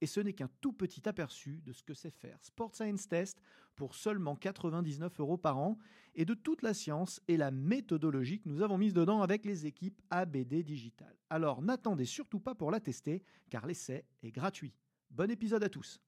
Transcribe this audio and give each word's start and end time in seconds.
Et 0.00 0.06
ce 0.06 0.20
n'est 0.20 0.32
qu'un 0.32 0.50
tout 0.60 0.72
petit 0.72 1.08
aperçu 1.08 1.60
de 1.64 1.72
ce 1.72 1.82
que 1.82 1.94
c'est 1.94 2.10
faire 2.10 2.38
Sport 2.42 2.74
Science 2.74 3.08
Test 3.08 3.40
pour 3.76 3.94
seulement 3.94 4.36
99 4.36 5.20
euros 5.20 5.36
par 5.36 5.58
an 5.58 5.78
et 6.14 6.24
de 6.24 6.34
toute 6.34 6.62
la 6.62 6.74
science 6.74 7.20
et 7.28 7.36
la 7.36 7.50
méthodologie 7.50 8.40
que 8.40 8.48
nous 8.48 8.62
avons 8.62 8.78
mise 8.78 8.94
dedans 8.94 9.22
avec 9.22 9.44
les 9.44 9.66
équipes 9.66 10.00
ABD 10.10 10.62
Digital. 10.62 11.14
Alors 11.30 11.62
n'attendez 11.62 12.04
surtout 12.04 12.40
pas 12.40 12.54
pour 12.54 12.70
la 12.70 12.80
tester 12.80 13.22
car 13.50 13.66
l'essai 13.66 14.04
est 14.22 14.32
gratuit. 14.32 14.74
Bon 15.10 15.30
épisode 15.30 15.64
à 15.64 15.68
tous. 15.68 16.00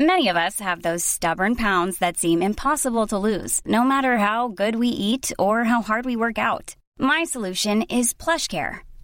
Many 0.00 0.28
of 0.28 0.36
us 0.36 0.60
have 0.60 0.80
those 0.80 1.04
stubborn 1.04 1.56
pounds 1.56 1.98
that 1.98 2.16
seem 2.16 2.40
impossible 2.40 3.06
to 3.08 3.18
lose, 3.18 3.60
no 3.66 3.84
matter 3.84 4.16
how 4.16 4.48
good 4.48 4.76
we 4.76 4.88
eat 4.88 5.30
or 5.38 5.64
how 5.64 5.82
hard 5.82 6.06
we 6.06 6.16
work 6.16 6.38
out. 6.38 6.74
My 6.98 7.24
solution 7.24 7.82
is 7.82 8.14
PlushCare. 8.14 8.80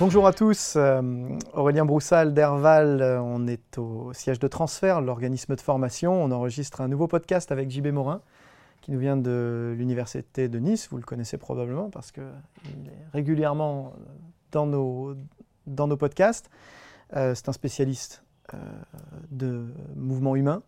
Bonjour 0.00 0.26
à 0.26 0.32
tous, 0.32 0.74
euh, 0.74 1.00
Aurélien 1.52 1.84
Broussal 1.84 2.34
d'Herval, 2.34 3.00
euh, 3.00 3.20
on 3.22 3.46
est 3.46 3.78
au 3.78 4.12
siège 4.12 4.40
de 4.40 4.48
transfert, 4.48 5.00
l'organisme 5.00 5.54
de 5.54 5.60
formation, 5.60 6.12
on 6.12 6.32
enregistre 6.32 6.80
un 6.80 6.88
nouveau 6.88 7.06
podcast 7.06 7.52
avec 7.52 7.70
JB 7.70 7.86
Morin 7.88 8.20
qui 8.80 8.90
nous 8.90 8.98
vient 8.98 9.16
de 9.16 9.72
l'université 9.78 10.48
de 10.48 10.58
Nice, 10.58 10.88
vous 10.90 10.96
le 10.96 11.04
connaissez 11.04 11.38
probablement 11.38 11.90
parce 11.90 12.10
qu'il 12.10 12.24
est 12.24 13.12
régulièrement 13.12 13.92
dans 14.50 14.66
nos, 14.66 15.14
dans 15.68 15.86
nos 15.86 15.96
podcasts. 15.96 16.50
Euh, 17.14 17.36
c'est 17.36 17.48
un 17.48 17.52
spécialiste 17.52 18.24
de 19.30 19.72
mouvement 19.94 20.34
humain 20.34 20.62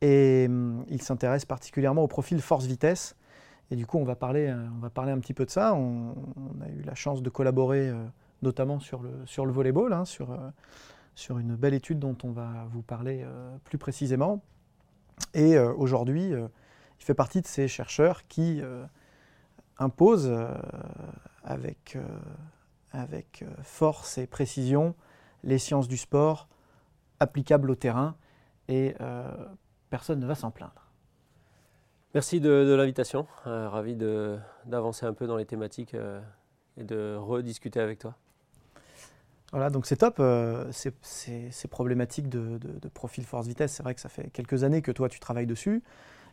et 0.00 0.44
il 0.88 1.02
s'intéresse 1.02 1.44
particulièrement 1.44 2.04
au 2.04 2.08
profil 2.08 2.40
force-vitesse. 2.40 3.16
Et 3.70 3.76
du 3.76 3.84
coup, 3.84 3.98
on 3.98 4.04
va, 4.04 4.14
parler, 4.14 4.54
on 4.76 4.80
va 4.80 4.90
parler 4.90 5.10
un 5.10 5.18
petit 5.18 5.34
peu 5.34 5.44
de 5.44 5.50
ça. 5.50 5.74
On 5.74 6.14
a 6.62 6.68
eu 6.68 6.82
la 6.82 6.94
chance 6.94 7.22
de 7.22 7.30
collaborer 7.30 7.92
notamment 8.44 8.78
sur 8.78 9.02
le, 9.02 9.10
sur 9.26 9.44
le 9.46 9.52
volleyball, 9.52 9.92
hein, 9.92 10.04
sur, 10.04 10.30
euh, 10.30 10.36
sur 11.16 11.38
une 11.38 11.56
belle 11.56 11.74
étude 11.74 11.98
dont 11.98 12.16
on 12.22 12.30
va 12.30 12.66
vous 12.70 12.82
parler 12.82 13.22
euh, 13.24 13.56
plus 13.64 13.78
précisément. 13.78 14.44
Et 15.32 15.56
euh, 15.56 15.72
aujourd'hui, 15.74 16.30
il 16.30 17.04
fait 17.04 17.14
partie 17.14 17.40
de 17.40 17.46
ces 17.46 17.66
chercheurs 17.66 18.26
qui 18.28 18.62
imposent 19.78 20.32
avec, 21.42 21.98
avec 22.92 23.44
force 23.62 24.18
et 24.18 24.26
précision 24.26 24.94
les 25.42 25.58
sciences 25.58 25.88
du 25.88 25.96
sport 25.96 26.48
applicables 27.20 27.70
au 27.70 27.74
terrain 27.74 28.16
et 28.68 28.94
personne 29.90 30.20
ne 30.20 30.26
va 30.26 30.34
s'en 30.34 30.50
plaindre. 30.50 30.90
Merci 32.14 32.40
de, 32.40 32.74
l'invitation, 32.74 33.26
ravi 33.44 33.96
d'avancer 34.66 35.04
un 35.06 35.12
peu 35.12 35.26
dans 35.26 35.36
les 35.36 35.46
thématiques 35.46 35.94
et 36.76 36.84
de 36.84 37.16
rediscuter 37.16 37.80
avec 37.80 37.98
toi. 37.98 38.16
Voilà, 39.54 39.70
donc 39.70 39.86
c'est 39.86 39.98
top. 39.98 40.16
Euh, 40.18 40.68
ces, 40.72 41.68
problématiques 41.70 42.28
de, 42.28 42.58
profil 42.92 43.24
force-vitesse, 43.24 43.70
c'est 43.70 43.84
vrai 43.84 43.94
que 43.94 44.00
ça 44.00 44.08
fait 44.08 44.28
quelques 44.30 44.64
années 44.64 44.82
que 44.82 44.90
toi 44.90 45.08
tu 45.08 45.20
travailles 45.20 45.46
dessus. 45.46 45.84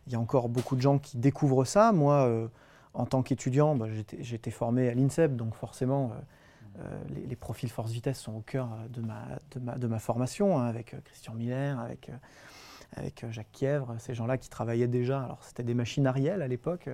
Il 0.08 0.12
y 0.12 0.16
a 0.16 0.18
encore 0.18 0.48
beaucoup 0.48 0.74
de 0.74 0.80
gens 0.80 0.98
qui 0.98 1.18
découvrent 1.18 1.64
ça. 1.64 1.92
Moi, 1.92 2.26
euh, 2.26 2.48
en 2.94 3.06
tant 3.06 3.22
qu'étudiant, 3.22 3.76
bah, 3.76 3.86
été 4.32 4.50
formé 4.50 4.88
à 4.88 4.94
l'INSEP, 4.94 5.36
donc 5.36 5.54
forcément, 5.54 6.10
euh, 6.80 7.00
les, 7.28 7.36
profils 7.36 7.70
force-vitesse 7.70 8.18
sont 8.18 8.32
au 8.32 8.40
cœur 8.40 8.70
de 8.90 9.00
ma, 9.00 9.24
de 9.76 9.86
ma, 9.86 10.00
formation, 10.00 10.58
hein, 10.58 10.66
avec 10.66 10.96
Christian 11.04 11.34
Miller, 11.34 11.78
avec, 11.78 12.10
avec 12.96 13.24
Jacques 13.30 13.52
Kievre, 13.52 13.94
ces 14.00 14.14
gens-là 14.14 14.36
qui 14.36 14.48
travaillaient 14.48 14.88
déjà. 14.88 15.22
Alors, 15.22 15.44
c'était 15.44 15.62
des 15.62 15.74
machines 15.74 16.08
Ariel 16.08 16.42
à 16.42 16.48
l'époque. 16.48 16.90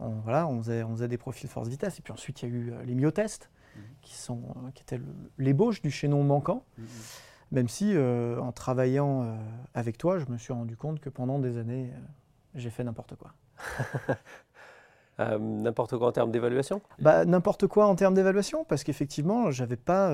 On, 0.00 0.08
voilà, 0.08 0.46
on 0.46 0.62
faisait, 0.62 0.82
on 0.84 0.92
faisait 0.92 1.08
des 1.08 1.18
profils 1.18 1.50
force-vitesse. 1.50 1.98
Et 1.98 2.02
puis 2.02 2.14
ensuite, 2.14 2.40
il 2.40 2.48
y 2.48 2.50
a 2.50 2.54
eu 2.54 2.72
les 2.86 2.94
myotests 2.94 3.50
qui, 4.06 4.14
sont, 4.14 4.40
euh, 4.56 4.70
qui 4.74 4.82
étaient 4.82 5.00
l'ébauche 5.38 5.82
du 5.82 5.90
chaînon 5.90 6.22
manquant. 6.22 6.64
Mm-hmm. 6.80 6.84
Même 7.52 7.68
si, 7.68 7.92
euh, 7.94 8.38
en 8.40 8.52
travaillant 8.52 9.22
euh, 9.22 9.36
avec 9.74 9.98
toi, 9.98 10.18
je 10.18 10.26
me 10.26 10.38
suis 10.38 10.52
rendu 10.52 10.76
compte 10.76 11.00
que 11.00 11.08
pendant 11.08 11.38
des 11.38 11.58
années, 11.58 11.92
j'ai 12.54 12.70
fait 12.70 12.84
n'importe 12.84 13.14
quoi. 13.16 13.32
n'importe 15.38 15.96
quoi 15.96 16.08
en 16.08 16.12
termes 16.12 16.30
d'évaluation? 16.30 16.82
Bah, 16.98 17.24
N'importe 17.24 17.66
quoi 17.66 17.86
en 17.86 17.94
termes 17.94 18.14
d'évaluation, 18.14 18.64
parce 18.64 18.84
qu'effectivement, 18.84 19.50
je 19.50 19.62
n'avais 19.62 19.76
pas, 19.76 20.12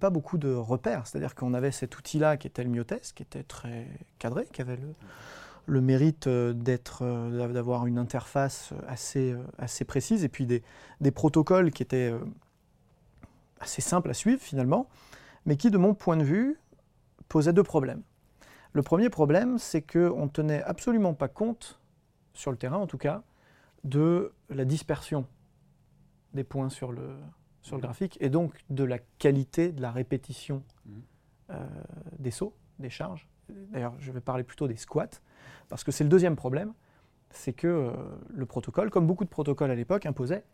pas 0.00 0.10
beaucoup 0.10 0.38
de 0.38 0.52
repères. 0.52 1.06
C'est-à-dire 1.06 1.34
qu'on 1.34 1.52
avait 1.52 1.72
cet 1.72 1.98
outil-là 1.98 2.36
qui 2.36 2.46
était 2.46 2.64
le 2.64 2.70
myotest, 2.70 3.12
qui 3.14 3.22
était 3.22 3.42
très 3.42 3.86
cadré, 4.18 4.46
qui 4.52 4.62
avait 4.62 4.76
le, 4.76 4.94
le 5.66 5.80
mérite 5.80 6.28
d'être, 6.28 7.04
d'avoir 7.52 7.86
une 7.86 7.98
interface 7.98 8.72
assez, 8.86 9.34
assez 9.58 9.84
précise, 9.84 10.24
et 10.24 10.28
puis 10.28 10.46
des, 10.46 10.62
des 11.00 11.10
protocoles 11.10 11.70
qui 11.70 11.82
étaient 11.82 12.14
assez 13.60 13.80
simple 13.80 14.10
à 14.10 14.14
suivre 14.14 14.40
finalement, 14.40 14.88
mais 15.46 15.56
qui, 15.56 15.70
de 15.70 15.78
mon 15.78 15.94
point 15.94 16.16
de 16.16 16.24
vue, 16.24 16.58
posait 17.28 17.52
deux 17.52 17.62
problèmes. 17.62 18.02
Le 18.72 18.82
premier 18.82 19.08
problème, 19.10 19.58
c'est 19.58 19.82
qu'on 19.82 20.24
ne 20.24 20.28
tenait 20.28 20.62
absolument 20.62 21.14
pas 21.14 21.28
compte, 21.28 21.80
sur 22.34 22.50
le 22.50 22.56
terrain 22.56 22.76
en 22.76 22.86
tout 22.86 22.98
cas, 22.98 23.22
de 23.84 24.32
la 24.50 24.64
dispersion 24.64 25.26
des 26.34 26.44
points 26.44 26.68
sur 26.68 26.92
le, 26.92 27.16
sur 27.62 27.76
le 27.76 27.82
graphique 27.82 28.18
et 28.20 28.28
donc 28.28 28.54
de 28.70 28.84
la 28.84 28.98
qualité 29.18 29.72
de 29.72 29.80
la 29.80 29.90
répétition 29.90 30.62
mmh. 30.84 30.90
euh, 31.50 31.66
des 32.18 32.30
sauts, 32.30 32.54
des 32.78 32.90
charges. 32.90 33.26
D'ailleurs, 33.48 33.94
je 33.98 34.12
vais 34.12 34.20
parler 34.20 34.44
plutôt 34.44 34.68
des 34.68 34.76
squats, 34.76 35.20
parce 35.68 35.82
que 35.82 35.90
c'est 35.90 36.04
le 36.04 36.10
deuxième 36.10 36.36
problème, 36.36 36.74
c'est 37.30 37.54
que 37.54 37.66
euh, 37.66 37.92
le 38.28 38.46
protocole, 38.46 38.90
comme 38.90 39.06
beaucoup 39.06 39.24
de 39.24 39.30
protocoles 39.30 39.70
à 39.70 39.74
l'époque, 39.74 40.04
imposait 40.06 40.44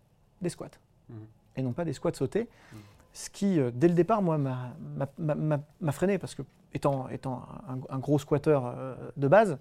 des 0.40 0.48
squats, 0.48 0.78
mmh. 1.08 1.14
et 1.56 1.62
non 1.62 1.72
pas 1.72 1.84
des 1.84 1.92
squats 1.92 2.14
sautés. 2.14 2.48
Mmh 2.72 2.76
ce 3.14 3.30
qui, 3.30 3.60
euh, 3.60 3.70
dès 3.72 3.88
le 3.88 3.94
départ, 3.94 4.20
moi, 4.20 4.36
m'a 4.38 5.92
freiné, 5.92 6.18
parce 6.18 6.34
que, 6.34 6.42
étant, 6.74 7.08
étant 7.08 7.46
un, 7.88 7.98
gros 7.98 8.18
squatter 8.18 8.58
euh, 8.62 8.94
de 9.16 9.28
base, 9.28 9.58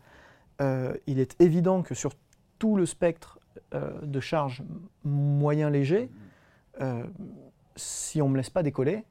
euh, 0.60 0.96
il 1.06 1.20
est 1.20 1.40
évident 1.40 1.84
que 1.84 1.94
sur 1.94 2.12
tout 2.60 2.76
le 2.76 2.86
spectre 2.86 3.40
de 3.74 4.20
charge 4.20 4.64
moyen-léger, 5.04 6.10
si 7.76 8.22
on 8.22 8.28
ne 8.28 8.34
me 8.34 8.38
laisse 8.38 8.50
pas 8.50 8.64
décoller, 8.64 9.04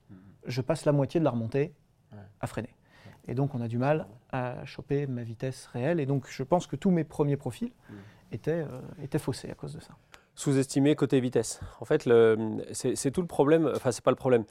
je 0.46 0.60
passe 0.60 0.84
la 0.84 0.92
moitié 0.92 1.20
de 1.20 1.24
la 1.24 1.30
remontée 1.30 1.72
à 2.40 2.46
freiner. 2.46 2.74
Et 3.28 3.34
donc, 3.34 3.54
on 3.54 3.60
a 3.60 3.68
du 3.68 3.78
mal 3.78 4.06
à 4.30 4.64
choper 4.64 5.06
ma 5.06 5.22
vitesse 5.22 5.66
réelle. 5.66 6.00
Et 6.00 6.06
donc, 6.06 6.26
je 6.28 6.42
pense 6.42 6.66
que 6.66 6.76
tous 6.76 6.90
mes 6.90 7.04
premiers 7.04 7.36
profils 7.36 7.72
étaient, 8.32 8.64
étaient 9.02 9.18
faussés 9.18 9.50
à 9.50 9.54
cause 9.54 9.74
de 9.74 9.80
ça 9.80 9.96
sous-estimé 10.34 10.94
côté 10.94 11.20
vitesse. 11.20 11.60
En 11.80 11.84
fait, 11.84 12.08
c'est 12.72 13.10
tout 13.10 13.20
le 13.20 13.26
problème. 13.26 13.70
Enfin, 13.74 13.92
c'est 13.92 14.04
pas 14.04 14.10
le 14.10 14.16
problème. 14.16 14.44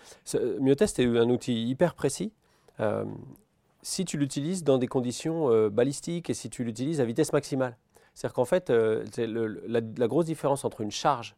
Myotest 0.59 0.99
est 0.99 1.05
un 1.05 1.29
outil 1.29 1.65
hyper 1.67 1.95
précis. 1.95 2.31
Euh, 2.79 3.05
si 3.83 4.05
tu 4.05 4.17
l'utilises 4.17 4.63
dans 4.63 4.77
des 4.77 4.87
conditions 4.87 5.49
euh, 5.49 5.69
balistiques 5.69 6.29
et 6.29 6.33
si 6.33 6.49
tu 6.49 6.63
l'utilises 6.63 7.01
à 7.01 7.05
vitesse 7.05 7.33
maximale. 7.33 7.77
C'est-à-dire 8.13 8.33
qu'en 8.33 8.45
fait, 8.45 8.69
euh, 8.69 9.03
la, 9.17 10.07
grosse 10.07 10.25
différence 10.25 10.65
entre 10.65 10.81
une 10.81 10.91
charge 10.91 11.35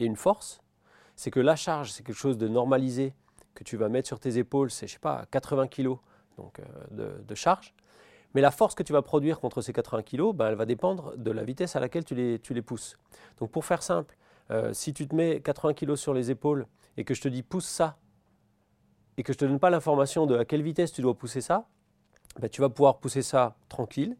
et 0.00 0.04
une 0.04 0.16
force, 0.16 0.60
c'est 1.14 1.30
que 1.30 1.40
la 1.40 1.56
charge, 1.56 1.92
c'est 1.92 2.02
quelque 2.02 2.16
chose 2.16 2.36
de 2.36 2.48
normalisé 2.48 3.14
que 3.54 3.64
tu 3.64 3.78
vas 3.78 3.88
mettre 3.88 4.06
sur 4.06 4.20
tes 4.20 4.36
épaules, 4.36 4.70
c'est, 4.70 4.86
je 4.86 4.94
sais 4.94 4.98
pas, 4.98 5.24
80 5.30 5.68
kg 5.68 5.96
donc, 6.36 6.60
de 6.90 7.34
charge. 7.34 7.72
Mais 8.36 8.42
la 8.42 8.50
force 8.50 8.74
que 8.74 8.82
tu 8.82 8.92
vas 8.92 9.00
produire 9.00 9.40
contre 9.40 9.62
ces 9.62 9.72
80 9.72 10.02
kg, 10.02 10.34
ben, 10.34 10.48
elle 10.48 10.56
va 10.56 10.66
dépendre 10.66 11.16
de 11.16 11.30
la 11.30 11.42
vitesse 11.42 11.74
à 11.74 11.80
laquelle 11.80 12.04
tu 12.04 12.14
les, 12.14 12.60
pousses. 12.60 12.98
Donc 13.38 13.50
pour 13.50 13.64
faire 13.64 13.82
simple, 13.82 14.14
euh, 14.50 14.74
si 14.74 14.92
tu 14.92 15.08
te 15.08 15.14
mets 15.14 15.40
80 15.40 15.72
kg 15.72 15.96
sur 15.96 16.12
les 16.12 16.30
épaules 16.30 16.66
et 16.98 17.04
que 17.04 17.14
je 17.14 17.22
te 17.22 17.28
dis 17.28 17.42
pousse 17.42 17.64
ça, 17.64 17.96
et 19.16 19.22
que 19.22 19.32
je 19.32 19.38
ne 19.38 19.40
te 19.40 19.44
donne 19.46 19.58
pas 19.58 19.70
l'information 19.70 20.26
de 20.26 20.36
à 20.36 20.44
quelle 20.44 20.60
vitesse 20.60 20.92
tu 20.92 21.00
dois 21.00 21.14
pousser 21.14 21.40
ça, 21.40 21.66
ben, 22.38 22.50
tu 22.50 22.60
vas 22.60 22.68
pouvoir 22.68 22.98
pousser 22.98 23.22
ça 23.22 23.56
tranquille. 23.70 24.18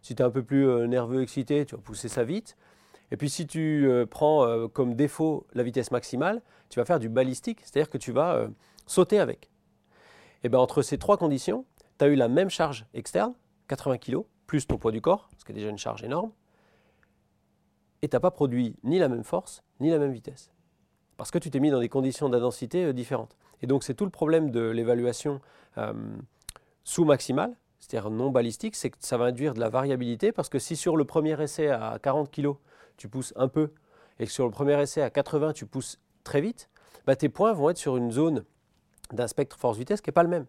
Si 0.00 0.14
tu 0.14 0.22
es 0.22 0.24
un 0.24 0.30
peu 0.30 0.44
plus 0.44 0.68
euh, 0.68 0.86
nerveux, 0.86 1.20
excité, 1.20 1.66
tu 1.66 1.74
vas 1.74 1.82
pousser 1.82 2.08
ça 2.08 2.22
vite. 2.22 2.56
Et 3.10 3.16
puis 3.16 3.28
si 3.28 3.48
tu 3.48 3.88
euh, 3.88 4.06
prends 4.06 4.68
comme 4.68 4.94
défaut 4.94 5.44
la 5.54 5.64
vitesse 5.64 5.90
maximale, 5.90 6.40
tu 6.68 6.78
vas 6.78 6.84
faire 6.84 7.00
du 7.00 7.08
balistique, 7.08 7.62
c'est-à-dire 7.64 7.90
que 7.90 7.98
tu 7.98 8.12
vas 8.12 8.46
sauter 8.86 9.18
avec. 9.18 9.50
Et 10.44 10.48
ben, 10.48 10.58
entre 10.58 10.82
ces 10.82 10.98
trois 10.98 11.16
conditions, 11.16 11.64
tu 11.98 12.04
as 12.04 12.08
eu 12.08 12.14
la 12.14 12.28
même 12.28 12.48
charge 12.48 12.86
externe, 12.94 13.34
80 13.68 13.98
kg, 13.98 14.18
plus 14.46 14.66
ton 14.66 14.78
poids 14.78 14.92
du 14.92 15.00
corps, 15.00 15.28
ce 15.38 15.44
qui 15.44 15.52
est 15.52 15.54
déjà 15.54 15.68
une 15.68 15.78
charge 15.78 16.02
énorme, 16.02 16.30
et 18.02 18.08
tu 18.08 18.16
n'as 18.16 18.20
pas 18.20 18.30
produit 18.30 18.76
ni 18.84 18.98
la 18.98 19.08
même 19.08 19.24
force, 19.24 19.62
ni 19.80 19.90
la 19.90 19.98
même 19.98 20.12
vitesse. 20.12 20.52
Parce 21.16 21.30
que 21.30 21.38
tu 21.38 21.50
t'es 21.50 21.60
mis 21.60 21.70
dans 21.70 21.80
des 21.80 21.88
conditions 21.88 22.28
d'intensité 22.28 22.84
euh, 22.84 22.92
différentes. 22.92 23.36
Et 23.62 23.66
donc 23.66 23.84
c'est 23.84 23.94
tout 23.94 24.04
le 24.04 24.10
problème 24.10 24.50
de 24.50 24.60
l'évaluation 24.60 25.40
euh, 25.78 25.92
sous-maximale, 26.84 27.56
c'est-à-dire 27.78 28.10
non 28.10 28.30
balistique, 28.30 28.76
c'est 28.76 28.90
que 28.90 28.98
ça 29.00 29.16
va 29.16 29.26
induire 29.26 29.54
de 29.54 29.60
la 29.60 29.68
variabilité, 29.68 30.32
parce 30.32 30.48
que 30.48 30.58
si 30.58 30.76
sur 30.76 30.96
le 30.96 31.04
premier 31.04 31.40
essai 31.42 31.68
à 31.68 31.98
40 32.02 32.30
kg, 32.30 32.54
tu 32.96 33.08
pousses 33.08 33.32
un 33.36 33.48
peu, 33.48 33.72
et 34.18 34.26
que 34.26 34.32
sur 34.32 34.44
le 34.44 34.50
premier 34.50 34.80
essai 34.80 35.02
à 35.02 35.10
80, 35.10 35.52
tu 35.52 35.66
pousses 35.66 35.98
très 36.24 36.40
vite, 36.40 36.68
bah, 37.06 37.16
tes 37.16 37.28
points 37.28 37.52
vont 37.52 37.70
être 37.70 37.78
sur 37.78 37.96
une 37.96 38.10
zone 38.10 38.44
d'un 39.12 39.28
spectre 39.28 39.58
force-vitesse 39.58 40.00
qui 40.00 40.10
n'est 40.10 40.14
pas 40.14 40.22
le 40.22 40.28
même. 40.28 40.46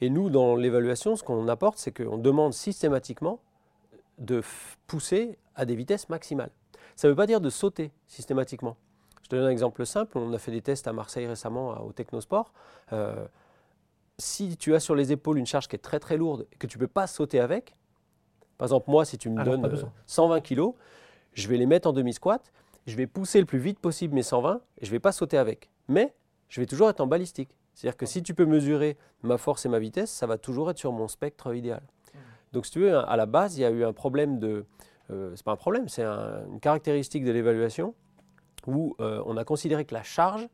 Et 0.00 0.10
nous, 0.10 0.30
dans 0.30 0.56
l'évaluation, 0.56 1.16
ce 1.16 1.22
qu'on 1.22 1.48
apporte, 1.48 1.78
c'est 1.78 1.92
qu'on 1.92 2.18
demande 2.18 2.54
systématiquement 2.54 3.40
de 4.18 4.42
pousser 4.86 5.38
à 5.54 5.64
des 5.64 5.74
vitesses 5.74 6.08
maximales. 6.08 6.50
Ça 6.96 7.08
ne 7.08 7.12
veut 7.12 7.16
pas 7.16 7.26
dire 7.26 7.40
de 7.40 7.50
sauter 7.50 7.92
systématiquement. 8.06 8.76
Je 9.22 9.28
te 9.28 9.36
donne 9.36 9.46
un 9.46 9.50
exemple 9.50 9.84
simple. 9.86 10.18
On 10.18 10.32
a 10.32 10.38
fait 10.38 10.50
des 10.50 10.62
tests 10.62 10.88
à 10.88 10.92
Marseille 10.92 11.26
récemment 11.26 11.84
au 11.84 11.92
Technosport. 11.92 12.52
Euh, 12.92 13.26
si 14.18 14.56
tu 14.56 14.74
as 14.74 14.80
sur 14.80 14.94
les 14.94 15.12
épaules 15.12 15.38
une 15.38 15.46
charge 15.46 15.68
qui 15.68 15.76
est 15.76 15.80
très 15.80 16.00
très 16.00 16.16
lourde 16.16 16.46
et 16.52 16.56
que 16.56 16.66
tu 16.66 16.78
ne 16.78 16.80
peux 16.80 16.88
pas 16.88 17.06
sauter 17.06 17.38
avec, 17.38 17.76
par 18.56 18.66
exemple 18.66 18.90
moi, 18.90 19.04
si 19.04 19.18
tu 19.18 19.30
me 19.30 19.44
donnes 19.44 19.68
120 20.06 20.36
euh, 20.36 20.40
kg, 20.40 20.74
je 21.34 21.46
vais 21.46 21.56
les 21.56 21.66
mettre 21.66 21.88
en 21.88 21.92
demi-squat, 21.92 22.50
je 22.86 22.96
vais 22.96 23.06
pousser 23.06 23.38
le 23.38 23.46
plus 23.46 23.58
vite 23.58 23.78
possible 23.78 24.14
mes 24.14 24.22
120 24.22 24.60
et 24.78 24.84
je 24.84 24.90
ne 24.90 24.92
vais 24.92 25.00
pas 25.00 25.12
sauter 25.12 25.38
avec. 25.38 25.70
Mais 25.86 26.14
je 26.48 26.60
vais 26.60 26.66
toujours 26.66 26.88
être 26.88 27.00
en 27.00 27.06
balistique. 27.06 27.50
C'est-à-dire 27.78 27.96
que 27.96 28.06
si 28.06 28.24
tu 28.24 28.34
peux 28.34 28.44
mesurer 28.44 28.96
ma 29.22 29.38
force 29.38 29.64
et 29.64 29.68
ma 29.68 29.78
vitesse, 29.78 30.10
ça 30.10 30.26
va 30.26 30.36
toujours 30.36 30.68
être 30.68 30.78
sur 30.78 30.90
mon 30.90 31.06
spectre 31.06 31.54
idéal. 31.54 31.80
Donc, 32.50 32.66
si 32.66 32.72
tu 32.72 32.80
veux, 32.80 32.96
à 32.96 33.16
la 33.16 33.26
base, 33.26 33.56
il 33.56 33.60
y 33.60 33.64
a 33.64 33.70
eu 33.70 33.84
un 33.84 33.92
problème 33.92 34.40
de. 34.40 34.66
Euh, 35.10 35.30
c'est 35.36 35.44
pas 35.44 35.52
un 35.52 35.56
problème, 35.56 35.88
c'est 35.88 36.02
une 36.02 36.58
caractéristique 36.60 37.24
de 37.24 37.30
l'évaluation 37.30 37.94
où 38.66 38.96
euh, 38.98 39.22
on 39.26 39.36
a 39.36 39.44
considéré 39.44 39.84
que 39.84 39.94
la 39.94 40.02
charge, 40.02 40.48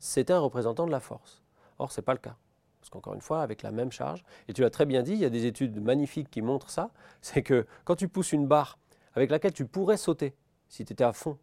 c'était 0.00 0.32
un 0.32 0.40
représentant 0.40 0.86
de 0.86 0.90
la 0.90 0.98
force. 0.98 1.44
Or, 1.78 1.92
ce 1.92 2.00
n'est 2.00 2.04
pas 2.04 2.14
le 2.14 2.18
cas. 2.18 2.34
Parce 2.80 2.90
qu'encore 2.90 3.14
une 3.14 3.20
fois, 3.20 3.42
avec 3.42 3.62
la 3.62 3.70
même 3.70 3.92
charge, 3.92 4.24
et 4.48 4.52
tu 4.52 4.62
l'as 4.62 4.70
très 4.70 4.86
bien 4.86 5.04
dit, 5.04 5.12
il 5.12 5.20
y 5.20 5.24
a 5.24 5.30
des 5.30 5.46
études 5.46 5.80
magnifiques 5.80 6.32
qui 6.32 6.42
montrent 6.42 6.70
ça, 6.70 6.90
c'est 7.22 7.42
que 7.42 7.64
quand 7.84 7.94
tu 7.94 8.08
pousses 8.08 8.32
une 8.32 8.48
barre 8.48 8.76
avec 9.14 9.30
laquelle 9.30 9.52
tu 9.52 9.66
pourrais 9.66 9.98
sauter, 9.98 10.34
si 10.68 10.84
tu 10.84 10.94
étais 10.94 11.04
à 11.04 11.12
fond, 11.12 11.38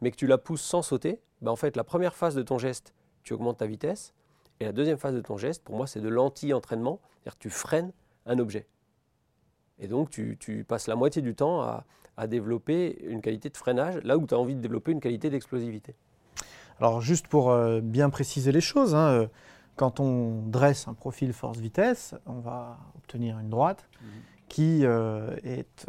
mais 0.00 0.10
que 0.10 0.16
tu 0.16 0.26
la 0.26 0.38
pousses 0.38 0.62
sans 0.62 0.82
sauter, 0.82 1.22
ben 1.40 1.52
en 1.52 1.56
fait, 1.56 1.76
la 1.76 1.84
première 1.84 2.16
phase 2.16 2.34
de 2.34 2.42
ton 2.42 2.58
geste, 2.58 2.94
tu 3.22 3.32
augmentes 3.32 3.58
ta 3.58 3.66
vitesse, 3.66 4.12
et 4.60 4.64
la 4.64 4.72
deuxième 4.72 4.98
phase 4.98 5.14
de 5.14 5.20
ton 5.20 5.36
geste, 5.36 5.62
pour 5.62 5.76
moi, 5.76 5.86
c'est 5.86 6.00
de 6.00 6.08
l'anti-entraînement, 6.08 7.00
c'est-à-dire 7.02 7.38
que 7.38 7.42
tu 7.42 7.50
freines 7.50 7.92
un 8.24 8.38
objet. 8.38 8.66
Et 9.78 9.88
donc, 9.88 10.10
tu, 10.10 10.64
passes 10.66 10.86
la 10.86 10.96
moitié 10.96 11.20
du 11.20 11.34
temps 11.34 11.62
à, 11.62 11.84
développer 12.28 13.04
une 13.04 13.20
qualité 13.20 13.50
de 13.50 13.56
freinage, 13.58 13.96
là 14.02 14.16
où 14.16 14.26
tu 14.26 14.32
as 14.32 14.38
envie 14.38 14.54
de 14.54 14.60
développer 14.60 14.90
une 14.90 15.00
qualité 15.00 15.28
d'explosivité. 15.28 15.94
Alors, 16.80 17.02
juste 17.02 17.28
pour 17.28 17.50
euh, 17.50 17.82
bien 17.82 18.08
préciser 18.08 18.52
les 18.52 18.62
choses, 18.62 18.94
hein, 18.94 19.08
euh, 19.08 19.26
quand 19.76 20.00
on 20.00 20.40
dresse 20.46 20.88
un 20.88 20.94
profil 20.94 21.34
force-vitesse, 21.34 22.14
on 22.24 22.40
va 22.40 22.78
obtenir 22.96 23.38
une 23.38 23.50
droite 23.50 23.86
mhm. 24.00 24.08
qui 24.48 24.86
euh, 24.86 25.36
est 25.44 25.86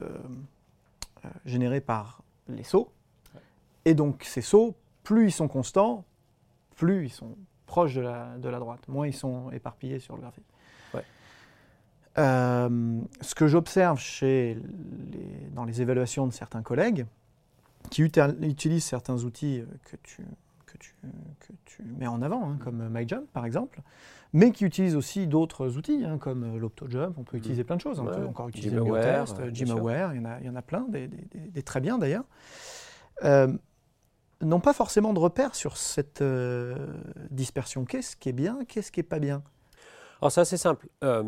générée 1.45 1.79
par 1.79 2.23
les 2.49 2.63
sauts. 2.63 2.91
Et 3.85 3.93
donc, 3.93 4.23
ces 4.25 4.41
sauts, 4.41 4.75
plus 5.03 5.27
ils 5.27 5.31
sont 5.31 5.47
constants, 5.47 6.03
plus 6.75 7.05
ils 7.05 7.09
sont 7.09 7.37
proches 7.67 7.93
de 7.93 8.01
la, 8.01 8.35
de 8.37 8.49
la 8.49 8.57
droite, 8.57 8.87
moins 8.87 9.05
ils 9.05 9.13
sont 9.13 9.51
éparpillés 9.51 9.99
sur 9.99 10.15
le 10.15 10.21
graphique. 10.21 10.45
Euh, 12.17 12.99
ce 13.21 13.35
que 13.35 13.45
j'observe 13.45 13.99
chez 13.99 14.57
dans 15.53 15.65
les 15.65 15.83
évaluations 15.83 16.25
de 16.25 16.33
certains 16.33 16.63
collègues 16.63 17.05
qui 17.91 18.01
utilisent 18.01 18.85
certains 18.85 19.23
outils 19.23 19.63
que 19.83 19.97
tu, 20.01 20.25
que 20.65 20.77
tu, 20.79 20.95
que 21.39 21.53
tu 21.65 21.83
mets 21.83 22.07
en 22.07 22.23
avant, 22.23 22.49
hein, 22.49 22.57
comme 22.63 22.89
MyJump 22.89 23.27
par 23.33 23.45
exemple, 23.45 23.81
mais 24.33 24.51
qui 24.51 24.65
utilisent 24.65 24.95
aussi 24.95 25.27
d'autres 25.27 25.77
outils, 25.77 26.03
hein, 26.05 26.17
comme 26.17 26.57
l'OptoJump, 26.57 27.17
on 27.17 27.23
peut 27.23 27.37
mm. 27.37 27.39
utiliser 27.39 27.63
plein 27.63 27.75
de 27.75 27.81
choses. 27.81 27.99
On 27.99 28.05
peut 28.05 28.25
encore 28.25 28.49
utiliser 28.49 28.75
GymAware, 28.75 29.25
GymAware, 29.53 30.13
il 30.15 30.21
y, 30.21 30.25
en 30.25 30.25
a, 30.25 30.39
il 30.39 30.47
y 30.47 30.49
en 30.49 30.55
a 30.55 30.61
plein, 30.63 30.85
des, 30.89 31.07
des, 31.07 31.61
très 31.61 31.81
bien 31.81 31.99
d'ailleurs. 31.99 32.25
Euh, 33.23 33.55
n'ont 34.41 34.59
pas 34.59 34.73
forcément 34.73 35.13
de 35.13 35.19
repères 35.19 35.55
sur 35.55 35.77
cette 35.77 36.21
euh, 36.21 36.75
dispersion. 37.29 37.85
Qu'est-ce 37.85 38.15
qui 38.15 38.29
est 38.29 38.33
bien, 38.33 38.59
qu'est-ce 38.67 38.91
qui 38.91 38.99
n'est 38.99 39.05
pas 39.05 39.19
bien? 39.19 39.43
Alors 40.21 40.31
c'est 40.31 40.41
assez 40.41 40.57
simple. 40.57 40.87
Euh, 41.03 41.23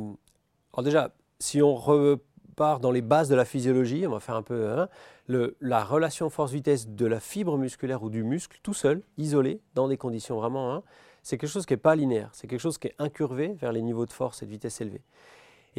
alors 0.74 0.84
déjà, 0.84 1.14
si 1.40 1.62
on 1.62 1.76
repart 1.76 2.82
dans 2.82 2.92
les 2.92 3.02
bases 3.02 3.30
de 3.30 3.36
la 3.36 3.46
physiologie, 3.46 4.06
on 4.08 4.12
va 4.12 4.20
faire 4.20 4.36
un 4.36 4.44
peu 4.44 4.70
hein, 4.70 4.90
la 5.28 5.84
relation 5.84 6.30
force-vitesse 6.30 6.90
de 6.90 7.06
la 7.06 7.20
fibre 7.20 7.58
musculaire 7.58 8.04
ou 8.04 8.10
du 8.10 8.24
muscle 8.24 8.60
tout 8.64 8.74
seul, 8.74 9.04
isolé, 9.18 9.62
dans 9.76 9.88
des 9.88 9.98
conditions 9.98 10.38
vraiment, 10.38 10.74
hein, 10.74 10.84
c'est 11.24 11.38
quelque 11.38 11.50
chose 11.50 11.66
qui 11.66 11.74
n'est 11.74 11.78
pas 11.78 11.96
linéaire, 11.96 12.30
c'est 12.34 12.48
quelque 12.48 12.62
chose 12.62 12.78
qui 12.78 12.88
est 12.88 12.96
incurvé 12.98 13.54
vers 13.60 13.72
les 13.72 13.82
niveaux 13.82 14.06
de 14.06 14.12
force 14.12 14.42
et 14.42 14.46
de 14.46 14.52
vitesse 14.52 14.82
élevés. 14.82 15.04